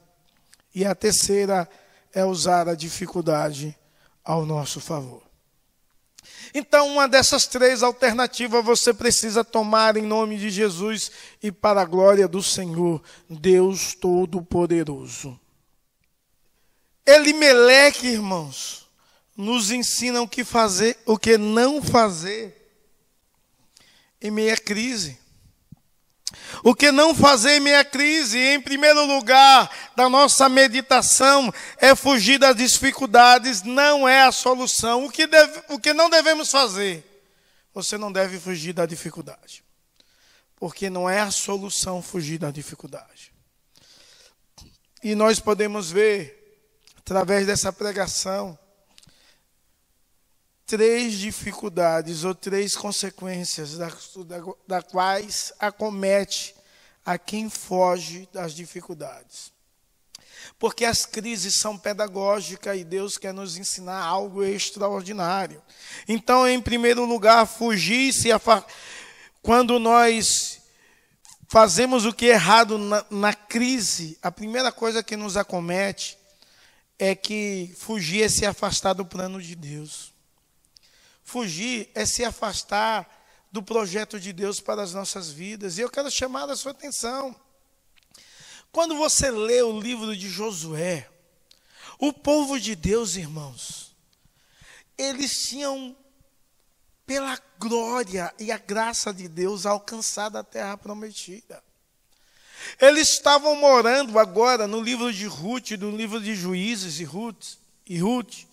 E 0.75 0.85
a 0.85 0.95
terceira 0.95 1.69
é 2.13 2.25
usar 2.25 2.69
a 2.69 2.75
dificuldade 2.75 3.77
ao 4.25 4.45
nosso 4.45 4.81
favor. 4.81 5.30
Então, 6.53 6.89
uma 6.89 7.07
dessas 7.07 7.47
três 7.47 7.83
alternativas 7.83 8.65
você 8.65 8.93
precisa 8.93 9.45
tomar 9.45 9.97
em 9.97 10.03
nome 10.03 10.37
de 10.37 10.51
Jesus 10.51 11.11
e 11.43 11.53
para 11.53 11.83
a 11.83 11.85
glória 11.85 12.27
do 12.27 12.43
Senhor, 12.43 13.01
Deus 13.29 13.95
Todo-Poderoso. 13.95 15.39
Elimeleque, 17.07 18.09
irmãos, 18.09 18.89
nos 19.37 19.71
ensina 19.71 20.21
o 20.21 20.29
que 20.29 20.45
fazer, 20.45 20.99
o 21.07 21.17
que 21.17 21.39
não 21.39 21.83
fazer 21.83 22.57
em 24.21 24.31
meia 24.31 24.57
crise. 24.57 25.20
O 26.63 26.75
que 26.75 26.93
não 26.93 27.15
fazer 27.15 27.61
meia 27.61 27.85
crise, 27.85 28.39
em 28.39 28.61
primeiro 28.61 29.05
lugar, 29.05 29.71
da 29.97 30.09
nossa 30.09 30.49
meditação, 30.49 31.53
é 31.79 31.95
fugir 31.95 32.39
das 32.39 32.57
dificuldades, 32.57 33.63
não 33.63 34.09
é 34.09 34.23
a 34.23 34.33
solução. 34.33 35.05
O 35.05 35.11
que, 35.11 35.27
deve, 35.27 35.63
o 35.69 35.79
que 35.79 35.93
não 35.93 36.11
devemos 36.11 36.51
fazer? 36.51 37.05
Você 37.73 37.97
não 37.97 38.13
deve 38.13 38.39
fugir 38.39 38.73
da 38.73 38.87
dificuldade. 38.87 39.65
Porque 40.57 40.91
não 40.91 41.09
é 41.09 41.21
a 41.21 41.31
solução 41.31 42.03
fugir 42.03 42.39
da 42.39 42.51
dificuldade. 42.51 43.33
E 45.03 45.15
nós 45.15 45.41
podemos 45.41 45.91
ver, 45.91 46.63
através 46.99 47.47
dessa 47.47 47.73
pregação, 47.73 48.59
três 50.71 51.15
dificuldades 51.15 52.23
ou 52.23 52.33
três 52.33 52.77
consequências 52.77 53.77
da, 53.77 53.89
da, 53.89 54.53
da 54.69 54.83
quais 54.83 55.53
acomete 55.59 56.55
a 57.05 57.19
quem 57.19 57.51
foge 57.51 58.29
das 58.33 58.55
dificuldades. 58.55 59.53
Porque 60.61 60.85
as 60.85 61.05
crises 61.05 61.57
são 61.57 61.77
pedagógicas 61.77 62.79
e 62.79 62.85
Deus 62.85 63.19
quer 63.19 63.35
nos 63.35 63.57
ensinar 63.57 64.01
algo 64.01 64.45
extraordinário. 64.45 65.61
Então, 66.07 66.47
em 66.47 66.61
primeiro 66.61 67.05
lugar, 67.05 67.49
fugir 67.49 68.13
se 68.13 68.29
quando 69.43 69.77
nós 69.81 70.61
fazemos 71.49 72.07
o 72.07 72.13
que 72.13 72.27
é 72.27 72.35
errado 72.35 72.79
na, 72.79 73.05
na 73.11 73.35
crise, 73.35 74.17
a 74.23 74.31
primeira 74.31 74.71
coisa 74.71 75.03
que 75.03 75.17
nos 75.17 75.37
acomete 75.37 76.17
é 76.97 77.17
que 77.17 77.75
fugir 77.77 78.23
é 78.23 78.29
se 78.29 78.47
afastar 78.47 78.93
do 78.93 79.05
plano 79.05 79.43
de 79.43 79.57
Deus. 79.57 80.10
Fugir 81.31 81.89
é 81.95 82.05
se 82.05 82.25
afastar 82.25 83.09
do 83.53 83.63
projeto 83.63 84.19
de 84.19 84.33
Deus 84.33 84.59
para 84.59 84.83
as 84.83 84.93
nossas 84.93 85.31
vidas. 85.31 85.79
E 85.79 85.81
eu 85.81 85.89
quero 85.89 86.11
chamar 86.11 86.51
a 86.51 86.57
sua 86.57 86.73
atenção. 86.73 87.35
Quando 88.73 88.97
você 88.97 89.31
lê 89.31 89.63
o 89.63 89.79
livro 89.79 90.17
de 90.17 90.29
Josué, 90.29 91.09
o 92.01 92.13
povo 92.13 92.59
de 92.59 92.75
Deus, 92.75 93.15
irmãos, 93.15 93.95
eles 94.99 95.49
tinham, 95.49 95.97
pela 97.07 97.39
glória 97.61 98.35
e 98.37 98.51
a 98.51 98.59
graça 98.59 99.15
de 99.15 99.29
Deus, 99.29 99.67
alcançado 99.67 100.37
a 100.37 100.43
terra 100.43 100.77
prometida. 100.77 101.63
Eles 102.81 103.09
estavam 103.09 103.55
morando 103.55 104.19
agora 104.19 104.67
no 104.67 104.81
livro 104.81 105.13
de 105.13 105.27
Ruth, 105.27 105.71
no 105.79 105.97
livro 105.97 106.21
de 106.21 106.35
Juízes 106.35 106.99
e 106.99 107.05
Ruth, 107.05 107.55
e 107.87 107.99
Ruth 107.99 108.50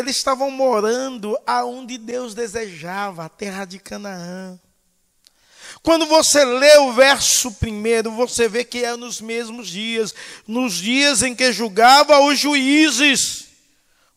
eles 0.00 0.16
estavam 0.16 0.50
morando 0.50 1.38
aonde 1.46 1.96
Deus 1.96 2.34
desejava, 2.34 3.24
a 3.24 3.28
terra 3.28 3.64
de 3.64 3.78
Canaã. 3.78 4.58
Quando 5.82 6.06
você 6.06 6.44
lê 6.44 6.78
o 6.78 6.92
verso 6.92 7.52
primeiro, 7.52 8.10
você 8.10 8.48
vê 8.48 8.64
que 8.64 8.84
é 8.84 8.96
nos 8.96 9.20
mesmos 9.20 9.68
dias, 9.68 10.14
nos 10.46 10.74
dias 10.74 11.22
em 11.22 11.34
que 11.34 11.52
julgava 11.52 12.20
os 12.20 12.38
juízes, 12.38 13.46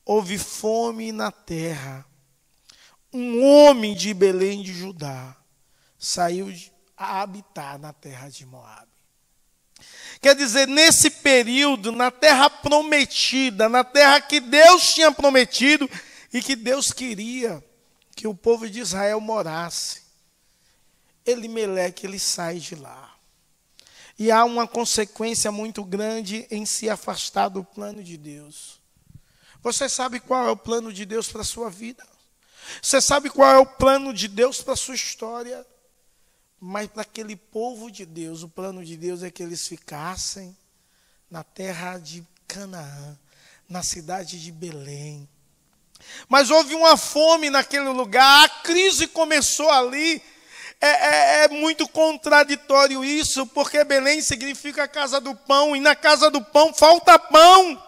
houve 0.04 0.38
fome 0.38 1.12
na 1.12 1.32
terra. 1.32 2.06
Um 3.13 3.44
homem 3.46 3.94
de 3.94 4.13
Belém 4.13 4.63
de 4.63 4.74
Judá 4.74 5.36
saiu 6.00 6.52
a 6.98 7.22
habitar 7.22 7.78
na 7.78 7.93
terra 7.93 8.28
de 8.30 8.46
Moab. 8.46 8.92
Quer 10.22 10.36
dizer, 10.36 10.67
nesse 10.67 11.10
período, 11.10 11.91
na 11.91 12.10
terra 12.10 12.50
prometida, 12.50 13.67
na 13.67 13.84
terra 13.84 14.22
que 14.22 14.39
Deus 14.39 14.93
tinha 14.93 15.12
prometido 15.12 15.89
e 16.34 16.41
que 16.41 16.56
Deus 16.56 16.91
queria 16.91 17.63
que 18.15 18.28
o 18.28 18.34
povo 18.34 18.69
de 18.69 18.80
Israel 18.80 19.19
morasse. 19.19 20.02
Elimeleque, 21.26 22.06
ele 22.06 22.19
sai 22.19 22.60
de 22.60 22.76
lá. 22.76 23.13
E 24.17 24.32
há 24.32 24.46
uma 24.46 24.67
consequência 24.67 25.52
muito 25.52 25.84
grande 25.84 26.48
em 26.50 26.65
se 26.65 26.89
afastar 26.89 27.50
do 27.50 27.63
plano 27.63 28.04
de 28.04 28.17
Deus. 28.17 28.80
Você 29.62 29.89
sabe 29.89 30.19
qual 30.19 30.48
é 30.48 30.52
o 30.52 30.58
plano 30.58 30.93
de 30.93 31.06
Deus 31.06 31.30
para 31.30 31.41
a 31.41 31.46
sua 31.46 31.69
vida? 31.69 32.06
Você 32.82 33.02
sabe 33.02 33.30
qual 33.30 33.50
é 33.50 33.58
o 33.58 33.65
plano 33.65 34.13
de 34.13 34.28
Deus 34.28 34.62
para 34.62 34.74
a 34.74 34.78
sua 34.78 34.96
história? 34.96 35.65
Mas 36.65 36.88
para 36.88 37.02
aquele 37.02 37.36
povo 37.36 37.91
de 37.91 38.06
Deus, 38.06 38.41
o 38.41 38.47
plano 38.47 38.86
de 38.86 38.95
Deus 38.95 39.21
é 39.21 39.30
que 39.30 39.43
eles 39.43 39.67
ficassem 39.67 40.58
na 41.30 41.43
terra 41.43 41.97
de 41.97 42.26
Canaã, 42.47 43.19
na 43.67 43.84
cidade 43.84 44.41
de 44.41 44.49
Belém. 44.49 45.28
Mas 46.30 46.49
houve 46.49 46.73
uma 46.73 46.95
fome 46.95 47.49
naquele 47.49 47.89
lugar, 47.89 48.45
a 48.45 48.47
crise 48.47 49.08
começou 49.08 49.69
ali. 49.69 50.23
É, 50.80 50.88
é, 50.88 51.43
é, 51.43 51.47
muito 51.49 51.86
contraditório 51.86 53.04
isso, 53.04 53.45
porque 53.47 53.84
Belém 53.84 54.21
significa 54.21 54.84
a 54.84 54.88
casa 54.88 55.19
do 55.19 55.36
pão, 55.36 55.76
e 55.76 55.82
na 55.82 55.97
casa 55.97 56.32
do 56.32 56.41
pão 56.41 56.73
falta 56.73 57.19
pão. 57.19 57.84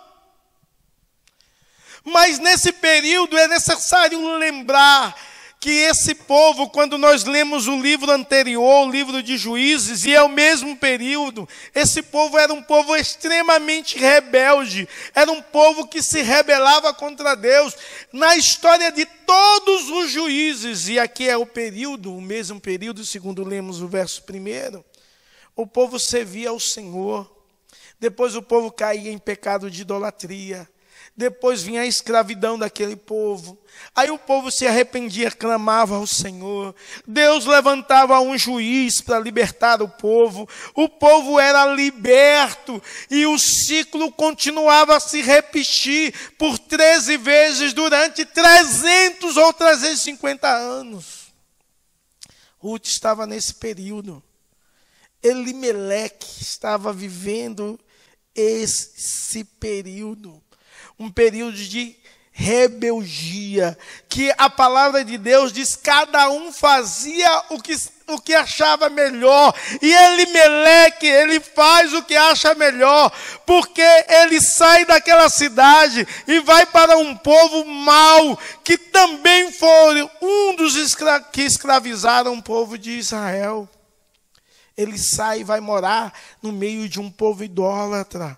Mas 2.03 2.39
nesse 2.39 2.73
período 2.73 3.37
é 3.37 3.47
necessário 3.47 4.37
lembrar 4.37 5.15
que 5.59 5.71
esse 5.71 6.13
povo, 6.13 6.69
quando 6.69 6.97
nós 6.97 7.23
lemos 7.23 7.67
o 7.67 7.81
livro 7.81 8.11
anterior, 8.11 8.87
o 8.87 8.91
livro 8.91 9.23
de 9.23 9.37
Juízes, 9.37 10.05
e 10.05 10.13
é 10.13 10.21
o 10.21 10.29
mesmo 10.29 10.77
período, 10.77 11.49
esse 11.73 12.03
povo 12.03 12.37
era 12.37 12.53
um 12.53 12.61
povo 12.61 12.95
extremamente 12.95 13.97
rebelde, 13.97 14.87
era 15.13 15.31
um 15.31 15.41
povo 15.41 15.87
que 15.87 16.03
se 16.03 16.21
rebelava 16.21 16.93
contra 16.93 17.33
Deus. 17.35 17.75
Na 18.13 18.35
história 18.35 18.91
de 18.91 19.05
todos 19.05 19.89
os 19.89 20.11
juízes, 20.11 20.87
e 20.87 20.99
aqui 20.99 21.27
é 21.27 21.35
o 21.35 21.45
período, 21.45 22.15
o 22.15 22.21
mesmo 22.21 22.59
período, 22.59 23.03
segundo 23.03 23.43
lemos 23.43 23.81
o 23.81 23.87
verso 23.87 24.23
primeiro, 24.23 24.85
o 25.55 25.65
povo 25.65 25.99
servia 25.99 26.49
ao 26.49 26.59
Senhor, 26.59 27.31
depois 27.99 28.35
o 28.35 28.41
povo 28.41 28.71
caía 28.71 29.11
em 29.11 29.17
pecado 29.17 29.71
de 29.71 29.81
idolatria. 29.81 30.69
Depois 31.17 31.63
vinha 31.63 31.81
a 31.81 31.85
escravidão 31.85 32.59
daquele 32.59 32.97
povo. 32.97 33.57
Aí 33.95 34.11
o 34.11 34.17
povo 34.17 34.51
se 34.51 34.67
arrependia, 34.67 35.31
clamava 35.31 35.95
ao 35.95 36.05
Senhor. 36.05 36.75
Deus 37.07 37.45
levantava 37.45 38.19
um 38.19 38.37
juiz 38.37 38.99
para 38.99 39.19
libertar 39.19 39.81
o 39.81 39.87
povo. 39.87 40.47
O 40.73 40.89
povo 40.89 41.39
era 41.39 41.65
liberto 41.67 42.83
e 43.09 43.25
o 43.25 43.39
ciclo 43.39 44.11
continuava 44.11 44.97
a 44.97 44.99
se 44.99 45.21
repetir 45.21 46.13
por 46.37 46.59
13 46.59 47.15
vezes 47.15 47.71
durante 47.71 48.25
300 48.25 49.37
ou 49.37 49.53
350 49.53 50.49
anos. 50.49 51.33
Ruth 52.57 52.87
estava 52.87 53.25
nesse 53.25 53.53
período. 53.53 54.21
Elimeleque 55.23 56.41
estava 56.41 56.91
vivendo 56.91 57.79
esse 58.35 59.45
período 59.45 60.43
um 60.99 61.09
período 61.09 61.57
de 61.57 61.95
rebeldia, 62.37 63.77
que 64.09 64.29
a 64.37 64.49
palavra 64.49 65.05
de 65.05 65.17
Deus 65.17 65.53
diz 65.53 65.73
cada 65.73 66.29
um 66.29 66.51
fazia 66.51 67.43
o 67.49 67.61
que, 67.61 67.73
o 68.07 68.19
que 68.19 68.33
achava 68.33 68.89
melhor, 68.89 69.55
e 69.81 69.93
ele 69.93 70.25
meleque, 70.25 71.07
ele 71.07 71.39
faz 71.39 71.93
o 71.93 72.03
que 72.03 72.13
acha 72.13 72.53
melhor, 72.53 73.09
porque 73.45 73.81
ele 73.81 74.41
sai 74.41 74.83
daquela 74.83 75.29
cidade 75.29 76.05
e 76.27 76.41
vai 76.41 76.65
para 76.65 76.97
um 76.97 77.15
povo 77.15 77.63
mau, 77.63 78.37
que 78.65 78.77
também 78.77 79.53
foi 79.53 80.03
um 80.21 80.57
dos 80.57 80.75
escra 80.75 81.21
que 81.21 81.41
escravizaram 81.41 82.33
o 82.33 82.43
povo 82.43 82.77
de 82.77 82.91
Israel. 82.91 83.69
Ele 84.75 84.97
sai 84.97 85.39
e 85.39 85.45
vai 85.45 85.61
morar 85.61 86.13
no 86.41 86.51
meio 86.51 86.89
de 86.89 86.99
um 86.99 87.09
povo 87.09 87.45
idólatra. 87.45 88.37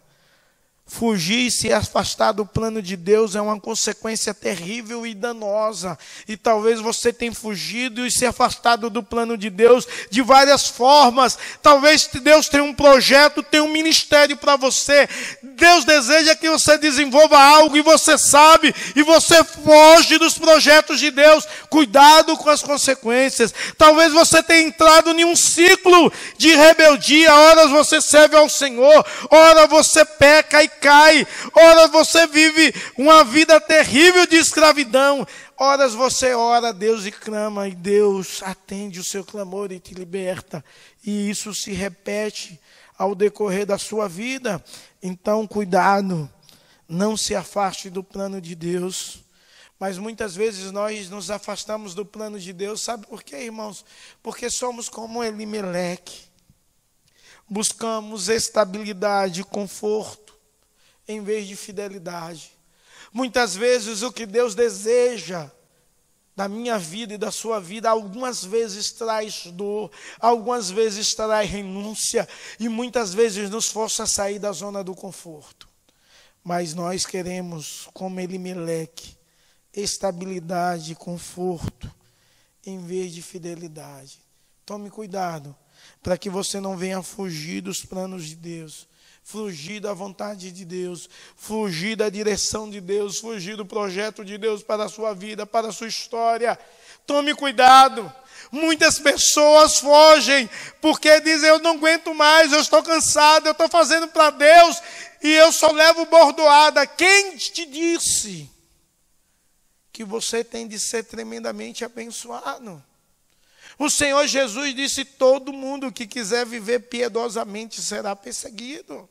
Fugir 0.90 1.48
e 1.48 1.52
se 1.52 1.72
afastar 1.72 2.32
do 2.32 2.46
plano 2.46 2.82
de 2.82 2.96
Deus 2.96 3.36
é 3.36 3.42
uma 3.42 3.60
consequência 3.60 4.34
terrível 4.34 5.06
e 5.06 5.14
danosa. 5.14 6.00
E 6.26 6.38
talvez 6.38 6.80
você 6.80 7.12
tenha 7.12 7.34
fugido 7.34 8.08
e 8.08 8.10
se 8.10 8.26
afastado 8.26 8.90
do 8.90 9.04
plano 9.04 9.38
de 9.38 9.50
Deus 9.50 9.86
de 10.10 10.22
várias 10.22 10.70
formas. 10.70 11.38
Talvez 11.62 12.10
Deus 12.24 12.48
tenha 12.48 12.64
um 12.64 12.74
projeto, 12.74 13.44
tenha 13.44 13.66
um 13.66 13.72
ministério 13.72 14.38
para 14.38 14.56
você. 14.56 15.10
Deus 15.44 15.84
deseja 15.84 16.36
que 16.36 16.50
você 16.50 16.78
desenvolva 16.78 17.38
algo 17.38 17.76
e 17.76 17.82
você 17.82 18.18
sabe, 18.18 18.74
e 18.96 19.04
você 19.04 19.44
foge 19.44 20.18
dos 20.18 20.38
projetos 20.38 21.02
de 21.02 21.12
Deus. 21.12 21.46
Cuidado 21.70 22.38
com 22.38 22.50
as 22.50 22.64
consequências. 22.64 23.54
Talvez 23.78 24.14
você 24.14 24.42
tenha 24.42 24.62
entrado 24.62 25.12
em 25.12 25.26
um 25.26 25.36
ciclo 25.36 26.14
de 26.38 26.56
rebeldia. 26.56 27.36
Horas 27.36 27.72
você 27.72 28.00
serve 28.00 28.38
ao 28.38 28.48
Senhor, 28.48 29.06
ora 29.30 29.68
você 29.68 30.06
peca 30.06 30.64
e 30.64 30.77
cai, 30.80 31.26
ora 31.54 31.88
você 31.88 32.26
vive 32.28 32.74
uma 32.98 33.24
vida 33.24 33.60
terrível 33.60 34.26
de 34.26 34.38
escravidão. 34.38 35.28
Horas 35.58 35.94
você 35.94 36.34
ora 36.34 36.70
a 36.70 36.72
Deus 36.72 37.06
e 37.06 37.12
clama, 37.12 37.68
e 37.68 37.76
Deus 37.76 38.42
atende 38.44 39.00
o 39.00 39.04
seu 39.04 39.24
clamor 39.24 39.72
e 39.72 39.80
te 39.80 39.94
liberta. 39.94 40.64
E 41.04 41.30
isso 41.30 41.54
se 41.54 41.72
repete 41.72 42.60
ao 42.98 43.14
decorrer 43.14 43.66
da 43.66 43.78
sua 43.78 44.08
vida. 44.08 44.64
Então, 45.02 45.46
cuidado, 45.46 46.30
não 46.88 47.18
se 47.18 47.36
afaste 47.36 47.90
do 47.90 48.04
plano 48.04 48.40
de 48.40 48.56
Deus. 48.56 49.20
Mas 49.80 49.98
muitas 49.98 50.36
vezes 50.36 50.72
nós 50.72 51.10
nos 51.10 51.30
afastamos 51.30 51.94
do 51.94 52.04
plano 52.04 52.40
de 52.40 52.52
Deus, 52.52 52.82
sabe 52.82 53.06
por 53.06 53.22
quê, 53.22 53.44
irmãos? 53.44 53.86
Porque 54.24 54.50
somos 54.50 54.90
como 54.90 55.24
Elimeleque. 55.24 56.26
Buscamos 57.48 58.28
estabilidade, 58.28 59.44
conforto, 59.44 60.27
em 61.08 61.24
vez 61.24 61.48
de 61.48 61.56
fidelidade. 61.56 62.52
Muitas 63.14 63.56
vezes 63.56 64.02
o 64.02 64.12
que 64.12 64.26
Deus 64.26 64.54
deseja 64.54 65.50
da 66.36 66.48
minha 66.48 66.78
vida 66.78 67.16
e 67.16 67.18
da 67.18 67.32
sua 67.32 67.60
vida, 67.60 67.90
algumas 67.90 68.44
vezes 68.44 68.92
traz 68.92 69.48
dor, 69.48 69.90
algumas 70.20 70.70
vezes 70.70 71.16
traz 71.16 71.50
renúncia 71.50 72.30
e 72.60 72.70
muitas 72.70 73.12
vezes 73.12 73.50
nos 73.50 73.70
força 73.70 74.04
a 74.04 74.08
sair 74.08 74.38
da 74.38 74.52
zona 74.52 74.84
do 74.84 74.94
conforto. 74.94 75.68
Mas 76.44 76.76
nós 76.76 77.08
queremos, 77.08 77.90
como 77.92 78.20
Elimeleque, 78.20 79.18
estabilidade, 79.74 80.94
conforto, 80.94 81.92
em 82.64 82.86
vez 82.86 83.14
de 83.14 83.24
fidelidade. 83.24 84.20
Tome 84.64 84.92
cuidado 84.92 85.56
para 86.04 86.18
que 86.18 86.30
você 86.30 86.60
não 86.60 86.78
venha 86.78 87.02
fugir 87.02 87.62
dos 87.62 87.84
planos 87.84 88.26
de 88.26 88.36
Deus 88.36 88.88
fugir 89.28 89.82
da 89.82 89.94
vontade 89.94 90.54
de 90.54 90.64
Deus, 90.64 91.10
fugir 91.36 91.98
da 91.98 92.08
direção 92.08 92.70
de 92.70 92.80
Deus, 92.80 93.20
fugir 93.20 93.58
do 93.58 93.66
projeto 93.66 94.24
de 94.24 94.38
Deus 94.38 94.64
para 94.64 94.86
a 94.86 94.90
sua 94.90 95.14
vida, 95.14 95.46
para 95.46 95.68
a 95.68 95.72
sua 95.74 95.90
história. 95.90 96.58
Tome 97.06 97.36
cuidado. 97.36 98.10
Muitas 98.50 99.00
pessoas 99.00 99.80
fogem 99.80 100.50
porque 100.80 101.20
dizem: 101.20 101.50
Eu 101.50 101.60
não 101.60 101.72
aguento 101.72 102.16
mais, 102.16 102.54
eu 102.54 102.62
estou 102.62 102.82
cansado, 102.82 103.48
eu 103.48 103.52
estou 103.52 103.68
fazendo 103.68 104.08
para 104.08 104.30
Deus 104.30 104.82
e 105.22 105.34
eu 105.34 105.52
só 105.52 105.74
levo 105.74 106.06
bordoada. 106.06 106.88
Quem 106.88 107.36
te 107.36 107.66
disse 107.66 108.50
que 109.92 110.06
você 110.06 110.42
tem 110.42 110.70
de 110.70 110.80
ser 110.80 111.04
tremendamente 111.04 111.84
abençoado? 111.84 112.82
O 113.78 113.90
Senhor 113.90 114.26
Jesus 114.26 114.74
disse: 114.74 115.04
Todo 115.04 115.52
mundo 115.52 115.92
que 115.92 116.08
quiser 116.08 116.46
viver 116.46 116.80
piedosamente 116.88 117.82
será 117.82 118.16
perseguido. 118.16 119.10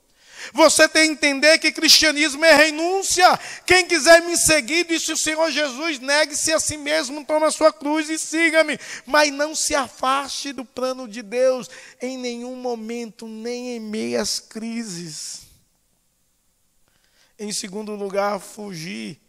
Você 0.52 0.88
tem 0.88 1.08
que 1.08 1.12
entender 1.14 1.58
que 1.58 1.72
cristianismo 1.72 2.44
é 2.44 2.54
renúncia. 2.54 3.38
Quem 3.64 3.86
quiser 3.86 4.22
me 4.22 4.36
seguir, 4.36 4.86
disse 4.86 5.12
o 5.12 5.16
Senhor 5.16 5.50
Jesus, 5.50 5.98
negue-se 5.98 6.52
a 6.52 6.60
si 6.60 6.76
mesmo, 6.76 7.24
toma 7.24 7.46
a 7.46 7.50
sua 7.50 7.72
cruz 7.72 8.08
e 8.08 8.18
siga-me. 8.18 8.78
Mas 9.06 9.32
não 9.32 9.54
se 9.54 9.74
afaste 9.74 10.52
do 10.52 10.64
plano 10.64 11.08
de 11.08 11.22
Deus 11.22 11.68
em 12.00 12.16
nenhum 12.16 12.56
momento, 12.56 13.26
nem 13.26 13.76
em 13.76 13.80
meias 13.80 14.40
crises. 14.40 15.42
Em 17.38 17.52
segundo 17.52 17.94
lugar, 17.94 18.40
fugir 18.40 19.20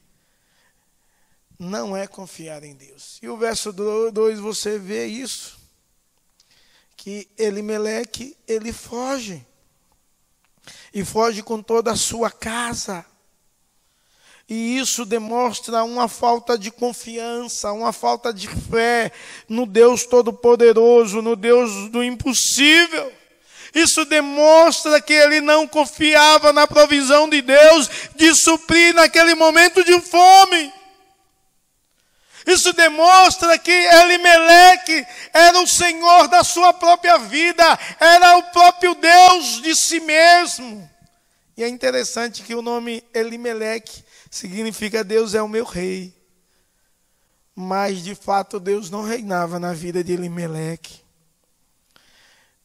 não 1.59 1.97
é 1.97 2.05
confiar 2.05 2.63
em 2.63 2.75
Deus. 2.75 3.17
E 3.21 3.27
o 3.27 3.37
verso 3.37 3.73
2 3.73 4.39
você 4.39 4.77
vê 4.77 5.07
isso. 5.07 5.57
Que 6.95 7.27
Elimeleque, 7.37 8.37
ele 8.47 8.71
foge 8.71 9.45
e 10.93 11.03
foge 11.03 11.41
com 11.43 11.61
toda 11.61 11.91
a 11.91 11.95
sua 11.95 12.29
casa. 12.31 13.05
E 14.49 14.77
isso 14.77 15.05
demonstra 15.05 15.83
uma 15.83 16.07
falta 16.07 16.57
de 16.57 16.71
confiança, 16.71 17.71
uma 17.73 17.91
falta 17.91 18.33
de 18.33 18.47
fé 18.47 19.11
no 19.49 19.65
Deus 19.65 20.05
Todo-Poderoso, 20.05 21.21
no 21.21 21.35
Deus 21.35 21.89
do 21.89 22.01
impossível. 22.01 23.11
Isso 23.75 24.05
demonstra 24.05 25.01
que 25.01 25.11
ele 25.11 25.41
não 25.41 25.67
confiava 25.67 26.53
na 26.53 26.65
provisão 26.65 27.29
de 27.29 27.41
Deus 27.41 27.89
de 28.15 28.33
suprir 28.33 28.93
naquele 28.95 29.35
momento 29.35 29.83
de 29.83 29.99
fome. 29.99 30.73
Isso 32.47 32.71
demonstra 32.71 33.59
que 33.59 33.69
Elimeleque 33.69 35.05
era 35.33 35.59
o 35.59 35.67
Senhor 35.67 36.29
da 36.29 36.45
sua 36.45 36.71
própria 36.71 37.17
vida, 37.17 37.77
era 37.99 38.37
o 38.37 38.43
próprio 38.43 38.95
Deus 38.95 39.61
de 39.61 39.75
si 39.75 39.99
mesmo. 39.99 40.89
E 41.57 41.63
é 41.63 41.67
interessante 41.67 42.43
que 42.43 42.55
o 42.55 42.61
nome 42.61 43.03
Elimeleque 43.13 44.01
significa 44.31 45.03
Deus 45.03 45.33
é 45.33 45.41
o 45.41 45.49
meu 45.49 45.65
rei. 45.65 46.15
Mas 47.53 48.01
de 48.01 48.15
fato 48.15 48.61
Deus 48.61 48.89
não 48.89 49.03
reinava 49.03 49.59
na 49.59 49.73
vida 49.73 50.01
de 50.01 50.13
Elimeleque. 50.13 51.01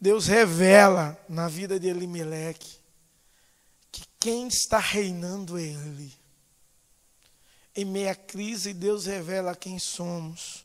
Deus 0.00 0.28
revela 0.28 1.18
na 1.28 1.48
vida 1.48 1.80
de 1.80 1.88
Elimeleque 1.88 2.78
que 3.90 4.04
quem 4.20 4.46
está 4.46 4.78
reinando 4.78 5.58
é 5.58 5.62
Ele. 5.62 6.21
Em 7.74 7.84
meia 7.84 8.14
crise, 8.14 8.74
Deus 8.74 9.06
revela 9.06 9.54
quem 9.54 9.78
somos. 9.78 10.64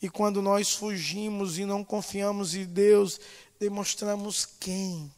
E 0.00 0.10
quando 0.10 0.42
nós 0.42 0.72
fugimos 0.72 1.58
e 1.58 1.64
não 1.64 1.84
confiamos 1.84 2.56
em 2.56 2.64
Deus, 2.64 3.20
demonstramos 3.58 4.44
quem 4.44 5.12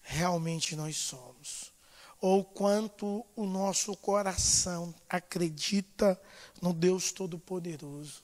realmente 0.00 0.76
nós 0.76 0.96
somos. 0.96 1.72
Ou 2.20 2.44
quanto 2.44 3.26
o 3.34 3.44
nosso 3.44 3.96
coração 3.96 4.94
acredita 5.08 6.18
no 6.62 6.72
Deus 6.72 7.10
Todo-Poderoso, 7.10 8.22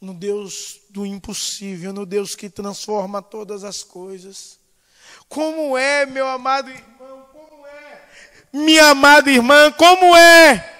no 0.00 0.12
Deus 0.12 0.80
do 0.90 1.06
impossível, 1.06 1.92
no 1.92 2.04
Deus 2.04 2.34
que 2.34 2.50
transforma 2.50 3.22
todas 3.22 3.62
as 3.62 3.84
coisas. 3.84 4.58
Como 5.28 5.78
é, 5.78 6.04
meu 6.04 6.26
amado? 6.26 6.70
Minha 8.58 8.86
amada 8.86 9.30
irmã, 9.30 9.70
como 9.70 10.16
é 10.16 10.76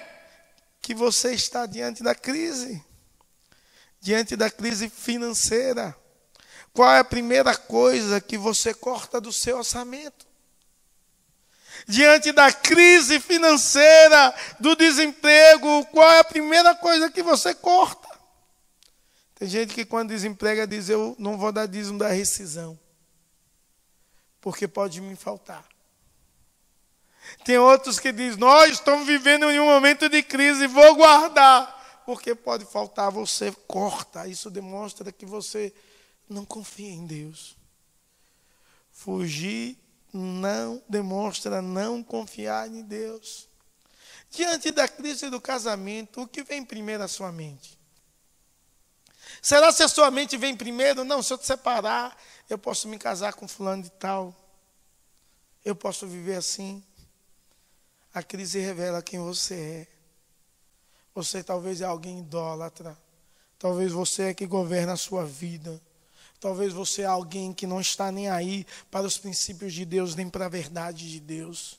que 0.81 0.93
você 0.93 1.33
está 1.33 1.65
diante 1.65 2.03
da 2.03 2.13
crise? 2.13 2.83
Diante 4.01 4.35
da 4.35 4.49
crise 4.49 4.89
financeira. 4.89 5.95
Qual 6.73 6.91
é 6.91 6.99
a 6.99 7.05
primeira 7.05 7.55
coisa 7.55 8.19
que 8.19 8.37
você 8.37 8.73
corta 8.73 9.21
do 9.21 9.31
seu 9.31 9.59
orçamento? 9.59 10.27
Diante 11.87 12.33
da 12.33 12.51
crise 12.51 13.17
financeira, 13.17 14.35
do 14.59 14.75
desemprego, 14.75 15.85
qual 15.85 16.11
é 16.11 16.19
a 16.19 16.23
primeira 16.25 16.75
coisa 16.75 17.09
que 17.09 17.23
você 17.23 17.55
corta? 17.55 18.09
Tem 19.35 19.47
gente 19.47 19.73
que 19.73 19.85
quando 19.85 20.09
desemprega 20.09 20.67
diz: 20.67 20.89
Eu 20.89 21.15
não 21.17 21.37
vou 21.37 21.53
dar 21.53 21.65
dízimo 21.65 21.97
da 21.97 22.09
rescisão, 22.09 22.77
porque 24.41 24.67
pode 24.67 24.99
me 24.99 25.15
faltar. 25.15 25.68
Tem 27.43 27.57
outros 27.57 27.99
que 27.99 28.11
dizem: 28.11 28.39
Nós 28.39 28.73
estamos 28.73 29.05
vivendo 29.05 29.49
em 29.49 29.59
um 29.59 29.65
momento 29.65 30.09
de 30.09 30.21
crise, 30.23 30.67
vou 30.67 30.95
guardar, 30.95 32.03
porque 32.05 32.35
pode 32.35 32.65
faltar. 32.65 33.11
Você 33.11 33.51
corta. 33.67 34.27
Isso 34.27 34.49
demonstra 34.49 35.11
que 35.11 35.25
você 35.25 35.73
não 36.29 36.45
confia 36.45 36.91
em 36.91 37.05
Deus. 37.05 37.57
Fugir 38.91 39.77
não 40.11 40.81
demonstra 40.89 41.61
não 41.61 42.03
confiar 42.03 42.67
em 42.67 42.81
Deus. 42.81 43.47
Diante 44.31 44.71
da 44.71 44.87
crise 44.87 45.29
do 45.29 45.41
casamento, 45.41 46.21
o 46.21 46.27
que 46.27 46.43
vem 46.43 46.63
primeiro 46.63 47.03
à 47.03 47.07
sua 47.07 47.31
mente? 47.31 47.79
Será 49.41 49.71
se 49.71 49.83
a 49.83 49.87
sua 49.87 50.11
mente 50.11 50.37
vem 50.37 50.55
primeiro? 50.55 51.03
Não, 51.03 51.23
se 51.23 51.33
eu 51.33 51.37
te 51.37 51.45
separar, 51.45 52.17
eu 52.49 52.57
posso 52.57 52.87
me 52.87 52.97
casar 52.97 53.33
com 53.33 53.47
fulano 53.47 53.83
de 53.83 53.89
tal. 53.91 54.35
Eu 55.63 55.75
posso 55.75 56.05
viver 56.07 56.35
assim. 56.35 56.83
A 58.13 58.23
crise 58.23 58.59
revela 58.59 59.01
quem 59.01 59.19
você 59.19 59.55
é. 59.55 59.87
Você 61.13 61.43
talvez 61.43 61.81
é 61.81 61.85
alguém 61.85 62.19
idólatra. 62.19 62.97
Talvez 63.57 63.91
você 63.91 64.23
é 64.23 64.33
que 64.33 64.45
governa 64.45 64.93
a 64.93 64.97
sua 64.97 65.25
vida. 65.25 65.81
Talvez 66.39 66.71
você 66.71 67.01
é 67.01 67.05
alguém 67.05 67.53
que 67.53 67.67
não 67.67 67.81
está 67.81 68.11
nem 68.11 68.29
aí 68.29 68.65
para 68.89 69.05
os 69.05 69.17
princípios 69.17 69.73
de 69.73 69.83
Deus, 69.83 70.15
nem 70.15 70.29
para 70.29 70.45
a 70.45 70.49
verdade 70.49 71.09
de 71.11 71.19
Deus. 71.19 71.77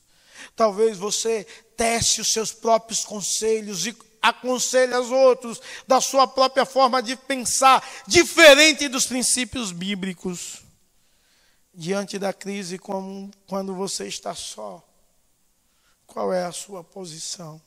Talvez 0.55 0.97
você 0.97 1.45
teste 1.75 2.21
os 2.21 2.31
seus 2.31 2.53
próprios 2.53 3.03
conselhos 3.03 3.85
e 3.87 3.95
aconselha 4.21 5.01
os 5.01 5.09
outros 5.09 5.59
da 5.87 5.99
sua 5.99 6.27
própria 6.27 6.65
forma 6.65 7.01
de 7.01 7.15
pensar, 7.15 7.83
diferente 8.07 8.87
dos 8.87 9.05
princípios 9.05 9.71
bíblicos. 9.71 10.61
diante 11.73 12.19
da 12.19 12.33
crise 12.33 12.77
como 12.77 13.31
quando 13.47 13.73
você 13.73 14.05
está 14.05 14.35
só? 14.35 14.85
Qual 16.11 16.33
é 16.33 16.43
a 16.43 16.51
sua 16.51 16.83
posição? 16.83 17.61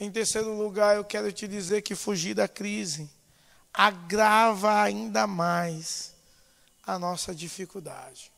Em 0.00 0.10
terceiro 0.10 0.56
lugar, 0.56 0.96
eu 0.96 1.04
quero 1.04 1.30
te 1.30 1.46
dizer 1.46 1.82
que 1.82 1.94
fugir 1.94 2.32
da 2.32 2.48
crise 2.48 3.10
agrava 3.74 4.80
ainda 4.80 5.26
mais 5.26 6.14
a 6.86 6.98
nossa 6.98 7.34
dificuldade. 7.34 8.32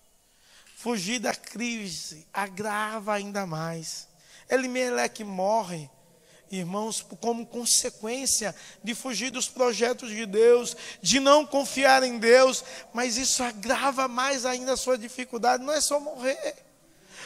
Fugir 0.75 1.21
da 1.21 1.33
crise 1.33 2.27
agrava 2.33 3.15
ainda 3.15 3.47
mais. 3.47 4.09
Elimeleque 4.51 5.23
morre, 5.23 5.89
irmãos, 6.51 7.07
como 7.21 7.47
consequência 7.47 8.53
de 8.83 8.97
fugir 8.97 9.31
dos 9.31 9.49
projetos 9.49 10.11
de 10.11 10.27
Deus, 10.27 10.77
de 11.01 11.21
não 11.21 11.47
confiar 11.47 12.03
em 12.03 12.19
Deus, 12.19 12.65
mas 12.93 13.17
isso 13.17 13.45
agrava 13.45 14.09
mais 14.09 14.45
ainda 14.45 14.73
a 14.73 14.77
sua 14.77 14.99
dificuldade, 14.99 15.63
não 15.63 15.73
é 15.73 15.81
só 15.81 16.01
morrer. 16.01 16.70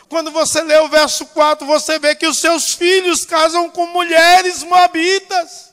Quando 0.08 0.30
você 0.30 0.62
lê 0.62 0.76
o 0.78 0.88
verso 0.88 1.26
4, 1.26 1.66
você 1.66 1.98
vê 1.98 2.14
que 2.14 2.26
os 2.26 2.38
seus 2.38 2.74
filhos 2.74 3.24
casam 3.24 3.70
com 3.70 3.86
mulheres 3.86 4.62
moabitas. 4.62 5.72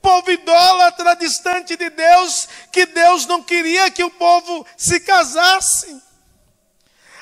Povo 0.00 0.32
idólatra 0.32 1.14
distante 1.14 1.76
de 1.76 1.88
Deus, 1.88 2.48
que 2.72 2.86
Deus 2.86 3.26
não 3.26 3.42
queria 3.42 3.90
que 3.90 4.02
o 4.02 4.10
povo 4.10 4.66
se 4.76 4.98
casasse. 5.00 6.02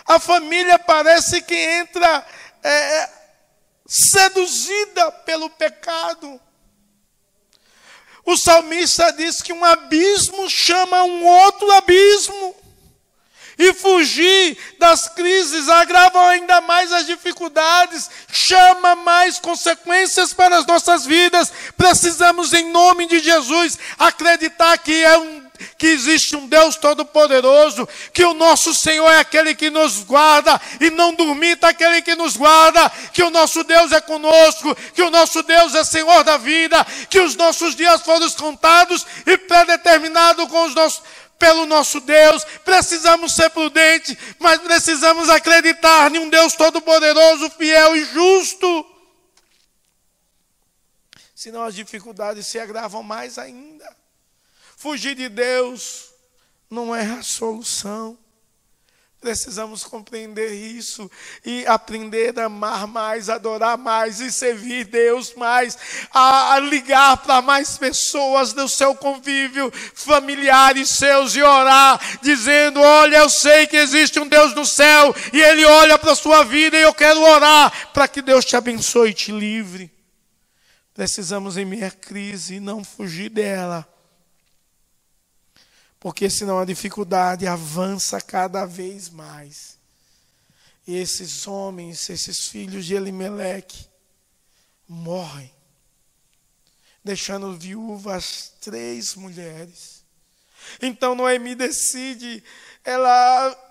A 0.07 0.19
família 0.19 0.79
parece 0.79 1.43
que 1.43 1.55
entra 1.55 2.27
é, 2.63 3.11
seduzida 3.87 5.13
pelo 5.13 5.51
pecado. 5.51 6.41
O 8.25 8.37
salmista 8.37 9.13
diz 9.13 9.43
que 9.43 9.53
um 9.53 9.65
abismo 9.65 10.49
chama 10.49 11.03
um 11.03 11.27
outro 11.27 11.71
abismo. 11.73 12.55
E 13.61 13.75
fugir 13.75 14.57
das 14.79 15.07
crises 15.09 15.69
agrava 15.69 16.29
ainda 16.29 16.63
mais 16.63 16.91
as 16.95 17.05
dificuldades, 17.05 18.09
chama 18.33 18.97
mais 18.97 19.39
consequências 19.39 20.33
para 20.33 20.57
as 20.57 20.65
nossas 20.65 21.05
vidas. 21.05 21.53
Precisamos, 21.77 22.55
em 22.55 22.71
nome 22.71 23.05
de 23.05 23.19
Jesus, 23.19 23.79
acreditar 23.99 24.79
que 24.79 25.05
é 25.05 25.19
um 25.19 25.51
que 25.77 25.89
existe 25.89 26.35
um 26.35 26.47
Deus 26.47 26.77
todo-poderoso, 26.77 27.87
que 28.15 28.25
o 28.25 28.33
nosso 28.33 28.73
Senhor 28.75 29.11
é 29.11 29.19
aquele 29.19 29.55
que 29.55 29.69
nos 29.69 30.05
guarda 30.05 30.59
e 30.81 30.89
não 30.89 31.13
dormita 31.13 31.69
aquele 31.69 32.01
que 32.01 32.15
nos 32.15 32.35
guarda, 32.35 32.91
que 33.13 33.23
o 33.23 33.29
nosso 33.29 33.63
Deus 33.63 33.93
é 33.93 34.01
conosco, 34.01 34.75
que 34.95 35.03
o 35.03 35.11
nosso 35.11 35.43
Deus 35.43 35.75
é 35.75 35.85
Senhor 35.85 36.25
da 36.25 36.39
vida, 36.39 36.83
que 37.11 37.21
os 37.21 37.37
nossos 37.37 37.77
dias 37.77 38.01
foram 38.01 38.31
contados 38.31 39.07
e 39.27 39.37
predeterminados 39.37 40.49
com 40.49 40.65
os 40.65 40.75
nossos 40.75 41.03
pelo 41.41 41.65
nosso 41.65 42.01
Deus, 42.01 42.45
precisamos 42.65 43.35
ser 43.35 43.49
prudentes, 43.51 44.15
mas 44.39 44.61
precisamos 44.61 45.31
acreditar 45.31 46.15
em 46.15 46.19
um 46.19 46.29
Deus 46.29 46.55
todo-poderoso, 46.55 47.51
fiel 47.51 47.97
e 47.97 48.05
justo. 48.05 48.87
Senão 51.35 51.63
as 51.63 51.75
dificuldades 51.75 52.47
se 52.47 52.59
agravam 52.61 53.03
mais 53.03 53.39
ainda. 53.39 53.97
Fugir 54.77 55.15
de 55.15 55.31
Deus 55.31 56.11
não 56.69 56.95
é 56.95 57.07
a 57.07 57.23
solução. 57.23 58.19
Precisamos 59.21 59.85
compreender 59.85 60.51
isso 60.51 61.11
e 61.45 61.67
aprender 61.67 62.39
a 62.41 62.47
amar 62.47 62.87
mais, 62.87 63.29
adorar 63.29 63.77
mais 63.77 64.19
e 64.19 64.33
servir 64.33 64.87
Deus 64.87 65.35
mais, 65.35 65.77
a, 66.11 66.59
ligar 66.59 67.19
para 67.19 67.43
mais 67.43 67.77
pessoas 67.77 68.55
do 68.55 68.67
seu 68.67 68.95
convívio, 68.95 69.71
familiares 69.95 70.89
seus 70.89 71.37
e 71.37 71.43
orar, 71.43 72.01
dizendo: 72.23 72.81
Olha, 72.81 73.19
eu 73.19 73.29
sei 73.29 73.67
que 73.67 73.77
existe 73.77 74.19
um 74.19 74.27
Deus 74.27 74.55
no 74.55 74.65
céu 74.65 75.15
e 75.35 75.43
Ele 75.43 75.67
olha 75.67 75.99
para 75.99 76.13
a 76.13 76.17
sua 76.17 76.43
vida 76.43 76.79
e 76.79 76.83
eu 76.83 76.95
quero 76.95 77.21
orar 77.21 77.93
para 77.93 78.09
que 78.09 78.23
Deus 78.23 78.47
te 78.47 78.57
abençoe 78.57 79.11
e 79.11 79.15
te 79.15 79.33
livre. 79.33 79.93
Precisamos, 80.95 81.59
em 81.59 81.67
minha 81.67 81.91
crise, 81.91 82.59
não 82.59 82.83
fugir 82.83 83.29
dela 83.29 83.87
porque 86.01 86.31
senão 86.31 86.59
a 86.59 86.65
dificuldade 86.65 87.47
avança 87.47 88.19
cada 88.23 88.65
vez 88.65 89.11
mais. 89.11 89.79
E 90.87 90.97
esses 90.97 91.47
homens, 91.47 92.09
esses 92.09 92.49
filhos 92.49 92.87
de 92.87 92.95
Elimeleque, 92.95 93.87
morrem, 94.89 95.53
deixando 97.05 97.57
viúvas 97.57 98.55
três 98.63 99.15
mulheres. 99.15 100.03
Então 100.81 101.15
Noemi 101.15 101.55
decide, 101.55 102.43
ela 102.83 103.70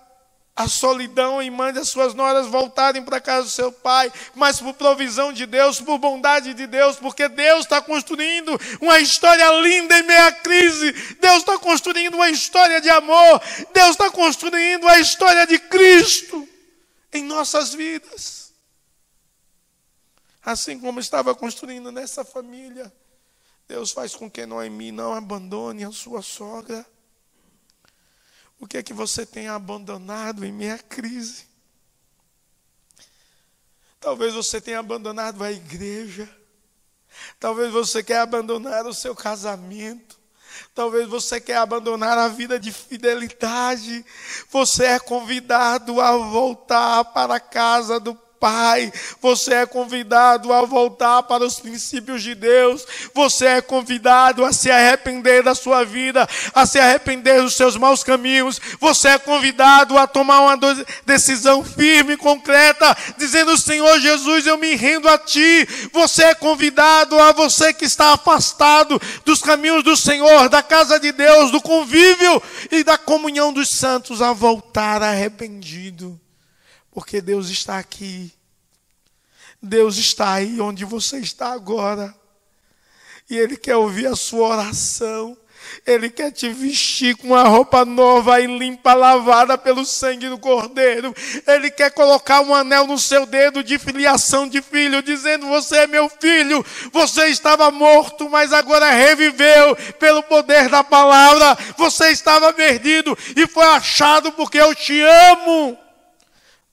a 0.54 0.68
solidão 0.68 1.42
e 1.42 1.48
mande 1.50 1.78
as 1.78 1.88
suas 1.88 2.12
noras 2.12 2.46
voltarem 2.46 3.02
para 3.02 3.20
casa 3.20 3.44
do 3.44 3.50
seu 3.50 3.72
pai, 3.72 4.12
mas 4.34 4.60
por 4.60 4.74
provisão 4.74 5.32
de 5.32 5.46
Deus, 5.46 5.80
por 5.80 5.98
bondade 5.98 6.52
de 6.52 6.66
Deus, 6.66 6.96
porque 6.96 7.28
Deus 7.28 7.60
está 7.60 7.80
construindo 7.80 8.60
uma 8.80 8.98
história 9.00 9.50
linda 9.60 9.98
em 9.98 10.02
meia 10.02 10.32
crise, 10.32 10.92
Deus 11.20 11.38
está 11.38 11.58
construindo 11.58 12.14
uma 12.14 12.28
história 12.28 12.80
de 12.80 12.90
amor, 12.90 13.40
Deus 13.72 13.90
está 13.90 14.10
construindo 14.10 14.86
a 14.88 14.98
história 14.98 15.46
de 15.46 15.58
Cristo 15.58 16.46
em 17.12 17.24
nossas 17.24 17.72
vidas. 17.72 18.52
Assim 20.44 20.78
como 20.78 21.00
estava 21.00 21.34
construindo 21.34 21.92
nessa 21.92 22.24
família, 22.24 22.92
Deus 23.68 23.92
faz 23.92 24.16
com 24.16 24.30
que 24.30 24.44
Noemi 24.46 24.90
não 24.90 25.14
abandone 25.14 25.84
a 25.84 25.92
sua 25.92 26.22
sogra. 26.22 26.84
O 28.60 28.66
que 28.66 28.76
é 28.76 28.82
que 28.82 28.92
você 28.92 29.24
tem 29.24 29.48
abandonado 29.48 30.44
em 30.44 30.52
minha 30.52 30.78
crise? 30.78 31.48
Talvez 33.98 34.34
você 34.34 34.60
tenha 34.60 34.78
abandonado 34.78 35.42
a 35.42 35.50
igreja. 35.50 36.28
Talvez 37.38 37.72
você 37.72 38.02
quer 38.02 38.20
abandonar 38.20 38.86
o 38.86 38.94
seu 38.94 39.16
casamento. 39.16 40.20
Talvez 40.74 41.08
você 41.08 41.40
quer 41.40 41.56
abandonar 41.56 42.18
a 42.18 42.28
vida 42.28 42.60
de 42.60 42.70
fidelidade. 42.70 44.04
Você 44.50 44.84
é 44.84 44.98
convidado 44.98 46.00
a 46.00 46.16
voltar 46.16 47.04
para 47.06 47.36
a 47.36 47.40
casa 47.40 47.98
do 47.98 48.14
Pai, 48.40 48.90
você 49.20 49.52
é 49.52 49.66
convidado 49.66 50.50
a 50.50 50.62
voltar 50.62 51.22
para 51.24 51.44
os 51.44 51.60
princípios 51.60 52.22
de 52.22 52.34
Deus, 52.34 52.86
você 53.14 53.44
é 53.44 53.60
convidado 53.60 54.46
a 54.46 54.52
se 54.52 54.70
arrepender 54.70 55.42
da 55.42 55.54
sua 55.54 55.84
vida, 55.84 56.26
a 56.54 56.64
se 56.64 56.78
arrepender 56.78 57.42
dos 57.42 57.54
seus 57.54 57.76
maus 57.76 58.02
caminhos, 58.02 58.58
você 58.80 59.08
é 59.08 59.18
convidado 59.18 59.98
a 59.98 60.06
tomar 60.06 60.40
uma 60.40 60.58
decisão 61.04 61.62
firme, 61.62 62.16
concreta, 62.16 62.96
dizendo: 63.18 63.58
Senhor 63.58 64.00
Jesus, 64.00 64.46
eu 64.46 64.56
me 64.56 64.74
rendo 64.74 65.06
a 65.06 65.18
Ti. 65.18 65.68
Você 65.92 66.24
é 66.24 66.34
convidado 66.34 67.18
a 67.20 67.32
você 67.32 67.74
que 67.74 67.84
está 67.84 68.14
afastado 68.14 68.98
dos 69.22 69.42
caminhos 69.42 69.84
do 69.84 69.96
Senhor, 69.98 70.48
da 70.48 70.62
casa 70.62 70.98
de 70.98 71.12
Deus, 71.12 71.50
do 71.50 71.60
convívio 71.60 72.42
e 72.70 72.82
da 72.82 72.96
comunhão 72.96 73.52
dos 73.52 73.68
santos, 73.68 74.22
a 74.22 74.32
voltar 74.32 75.02
arrependido. 75.02 76.18
Porque 76.90 77.20
Deus 77.20 77.48
está 77.48 77.78
aqui. 77.78 78.32
Deus 79.62 79.96
está 79.96 80.32
aí 80.32 80.60
onde 80.60 80.84
você 80.84 81.18
está 81.18 81.52
agora. 81.52 82.14
E 83.28 83.36
Ele 83.36 83.56
quer 83.56 83.76
ouvir 83.76 84.06
a 84.06 84.16
sua 84.16 84.48
oração. 84.48 85.36
Ele 85.86 86.10
quer 86.10 86.30
te 86.30 86.48
vestir 86.48 87.16
com 87.16 87.28
uma 87.28 87.44
roupa 87.44 87.84
nova 87.84 88.40
e 88.40 88.46
limpa, 88.46 88.92
lavada 88.94 89.56
pelo 89.56 89.84
sangue 89.84 90.28
do 90.28 90.38
Cordeiro. 90.38 91.14
Ele 91.46 91.70
quer 91.70 91.90
colocar 91.90 92.40
um 92.40 92.54
anel 92.54 92.86
no 92.86 92.98
seu 92.98 93.24
dedo 93.26 93.62
de 93.62 93.78
filiação 93.78 94.48
de 94.48 94.60
filho, 94.60 95.02
dizendo: 95.02 95.46
Você 95.46 95.78
é 95.78 95.86
meu 95.86 96.08
filho. 96.08 96.64
Você 96.92 97.26
estava 97.26 97.70
morto, 97.70 98.28
mas 98.28 98.52
agora 98.52 98.90
reviveu 98.90 99.76
pelo 99.98 100.22
poder 100.22 100.68
da 100.68 100.82
palavra. 100.82 101.56
Você 101.76 102.10
estava 102.10 102.52
perdido 102.52 103.16
e 103.36 103.46
foi 103.46 103.66
achado 103.66 104.32
porque 104.32 104.58
eu 104.58 104.74
te 104.74 105.00
amo. 105.00 105.78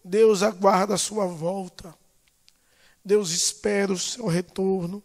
Deus 0.08 0.42
aguarda 0.42 0.96
a 0.96 0.98
sua 0.98 1.26
volta. 1.26 1.94
Deus 3.04 3.32
espera 3.32 3.92
o 3.92 4.00
seu 4.00 4.26
retorno. 4.26 5.04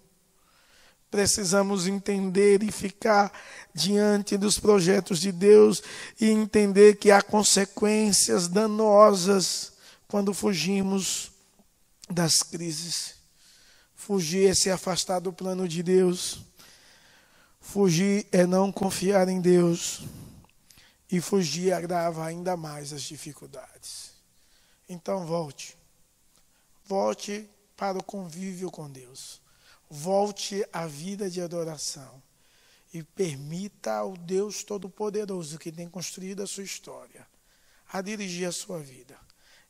Precisamos 1.11 1.87
entender 1.87 2.63
e 2.63 2.73
ficar 2.73 3.33
diante 3.75 4.39
dos 4.39 4.59
projetos 4.59 5.21
de 5.21 5.31
Deus 5.31 5.83
e 6.21 6.31
entender 6.31 6.97
que 6.97 7.11
há 7.11 7.21
consequências 7.21 8.49
danosas 8.49 9.73
quando 10.09 10.33
fugimos 10.33 11.33
das 12.09 12.43
crises. 12.43 13.17
Fugir 13.95 14.51
é 14.51 14.55
se 14.55 14.71
afastar 14.71 15.21
do 15.21 15.33
plano 15.33 15.69
de 15.69 15.83
Deus. 15.83 16.41
Fugir 17.61 18.27
é 18.33 18.47
não 18.47 18.73
confiar 18.73 19.29
em 19.29 19.41
Deus. 19.41 20.03
E 21.11 21.21
fugir 21.21 21.73
agrava 21.73 22.25
ainda 22.25 22.57
mais 22.57 22.93
as 22.93 23.03
dificuldades. 23.03 24.12
Então 24.89 25.27
volte. 25.27 25.77
Volte 26.85 27.49
para 27.77 27.99
o 27.99 28.05
convívio 28.05 28.71
com 28.71 28.91
Deus. 28.91 29.41
Volte 29.89 30.67
à 30.73 30.87
vida 30.87 31.31
de 31.31 31.41
adoração. 31.41 32.23
E 32.93 33.03
permita 33.03 33.95
ao 33.95 34.17
Deus 34.17 34.63
Todo-Poderoso 34.63 35.59
que 35.59 35.73
tem 35.73 35.89
construído 35.89 36.43
a 36.43 36.47
sua 36.47 36.65
história 36.65 37.27
a 37.93 38.01
dirigir 38.01 38.49
a 38.49 38.53
sua 38.53 38.79
vida 38.79 39.19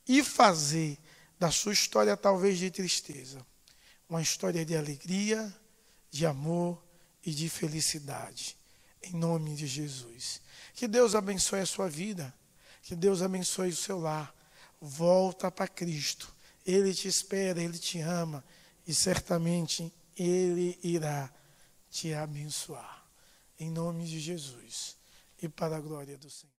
e 0.06 0.22
fazer 0.22 0.96
da 1.38 1.50
sua 1.50 1.72
história, 1.72 2.16
talvez 2.16 2.58
de 2.58 2.70
tristeza, 2.70 3.44
uma 4.08 4.22
história 4.22 4.64
de 4.64 4.76
alegria, 4.76 5.52
de 6.08 6.24
amor 6.24 6.80
e 7.24 7.32
de 7.32 7.48
felicidade. 7.48 8.56
Em 9.02 9.12
nome 9.14 9.56
de 9.56 9.66
Jesus. 9.66 10.40
Que 10.74 10.86
Deus 10.86 11.16
abençoe 11.16 11.60
a 11.60 11.66
sua 11.66 11.88
vida. 11.88 12.32
Que 12.82 12.94
Deus 12.94 13.22
abençoe 13.22 13.70
o 13.70 13.76
seu 13.76 13.98
lar. 13.98 14.32
Volta 14.84 15.48
para 15.48 15.68
Cristo. 15.68 16.34
Ele 16.66 16.92
te 16.92 17.06
espera, 17.06 17.62
ele 17.62 17.78
te 17.78 18.00
ama 18.00 18.44
e 18.84 18.92
certamente 18.92 19.92
ele 20.16 20.76
irá 20.82 21.32
te 21.88 22.12
abençoar. 22.12 23.06
Em 23.60 23.70
nome 23.70 24.04
de 24.04 24.18
Jesus 24.18 24.96
e 25.40 25.48
para 25.48 25.76
a 25.76 25.80
glória 25.80 26.18
do 26.18 26.28
Senhor. 26.28 26.50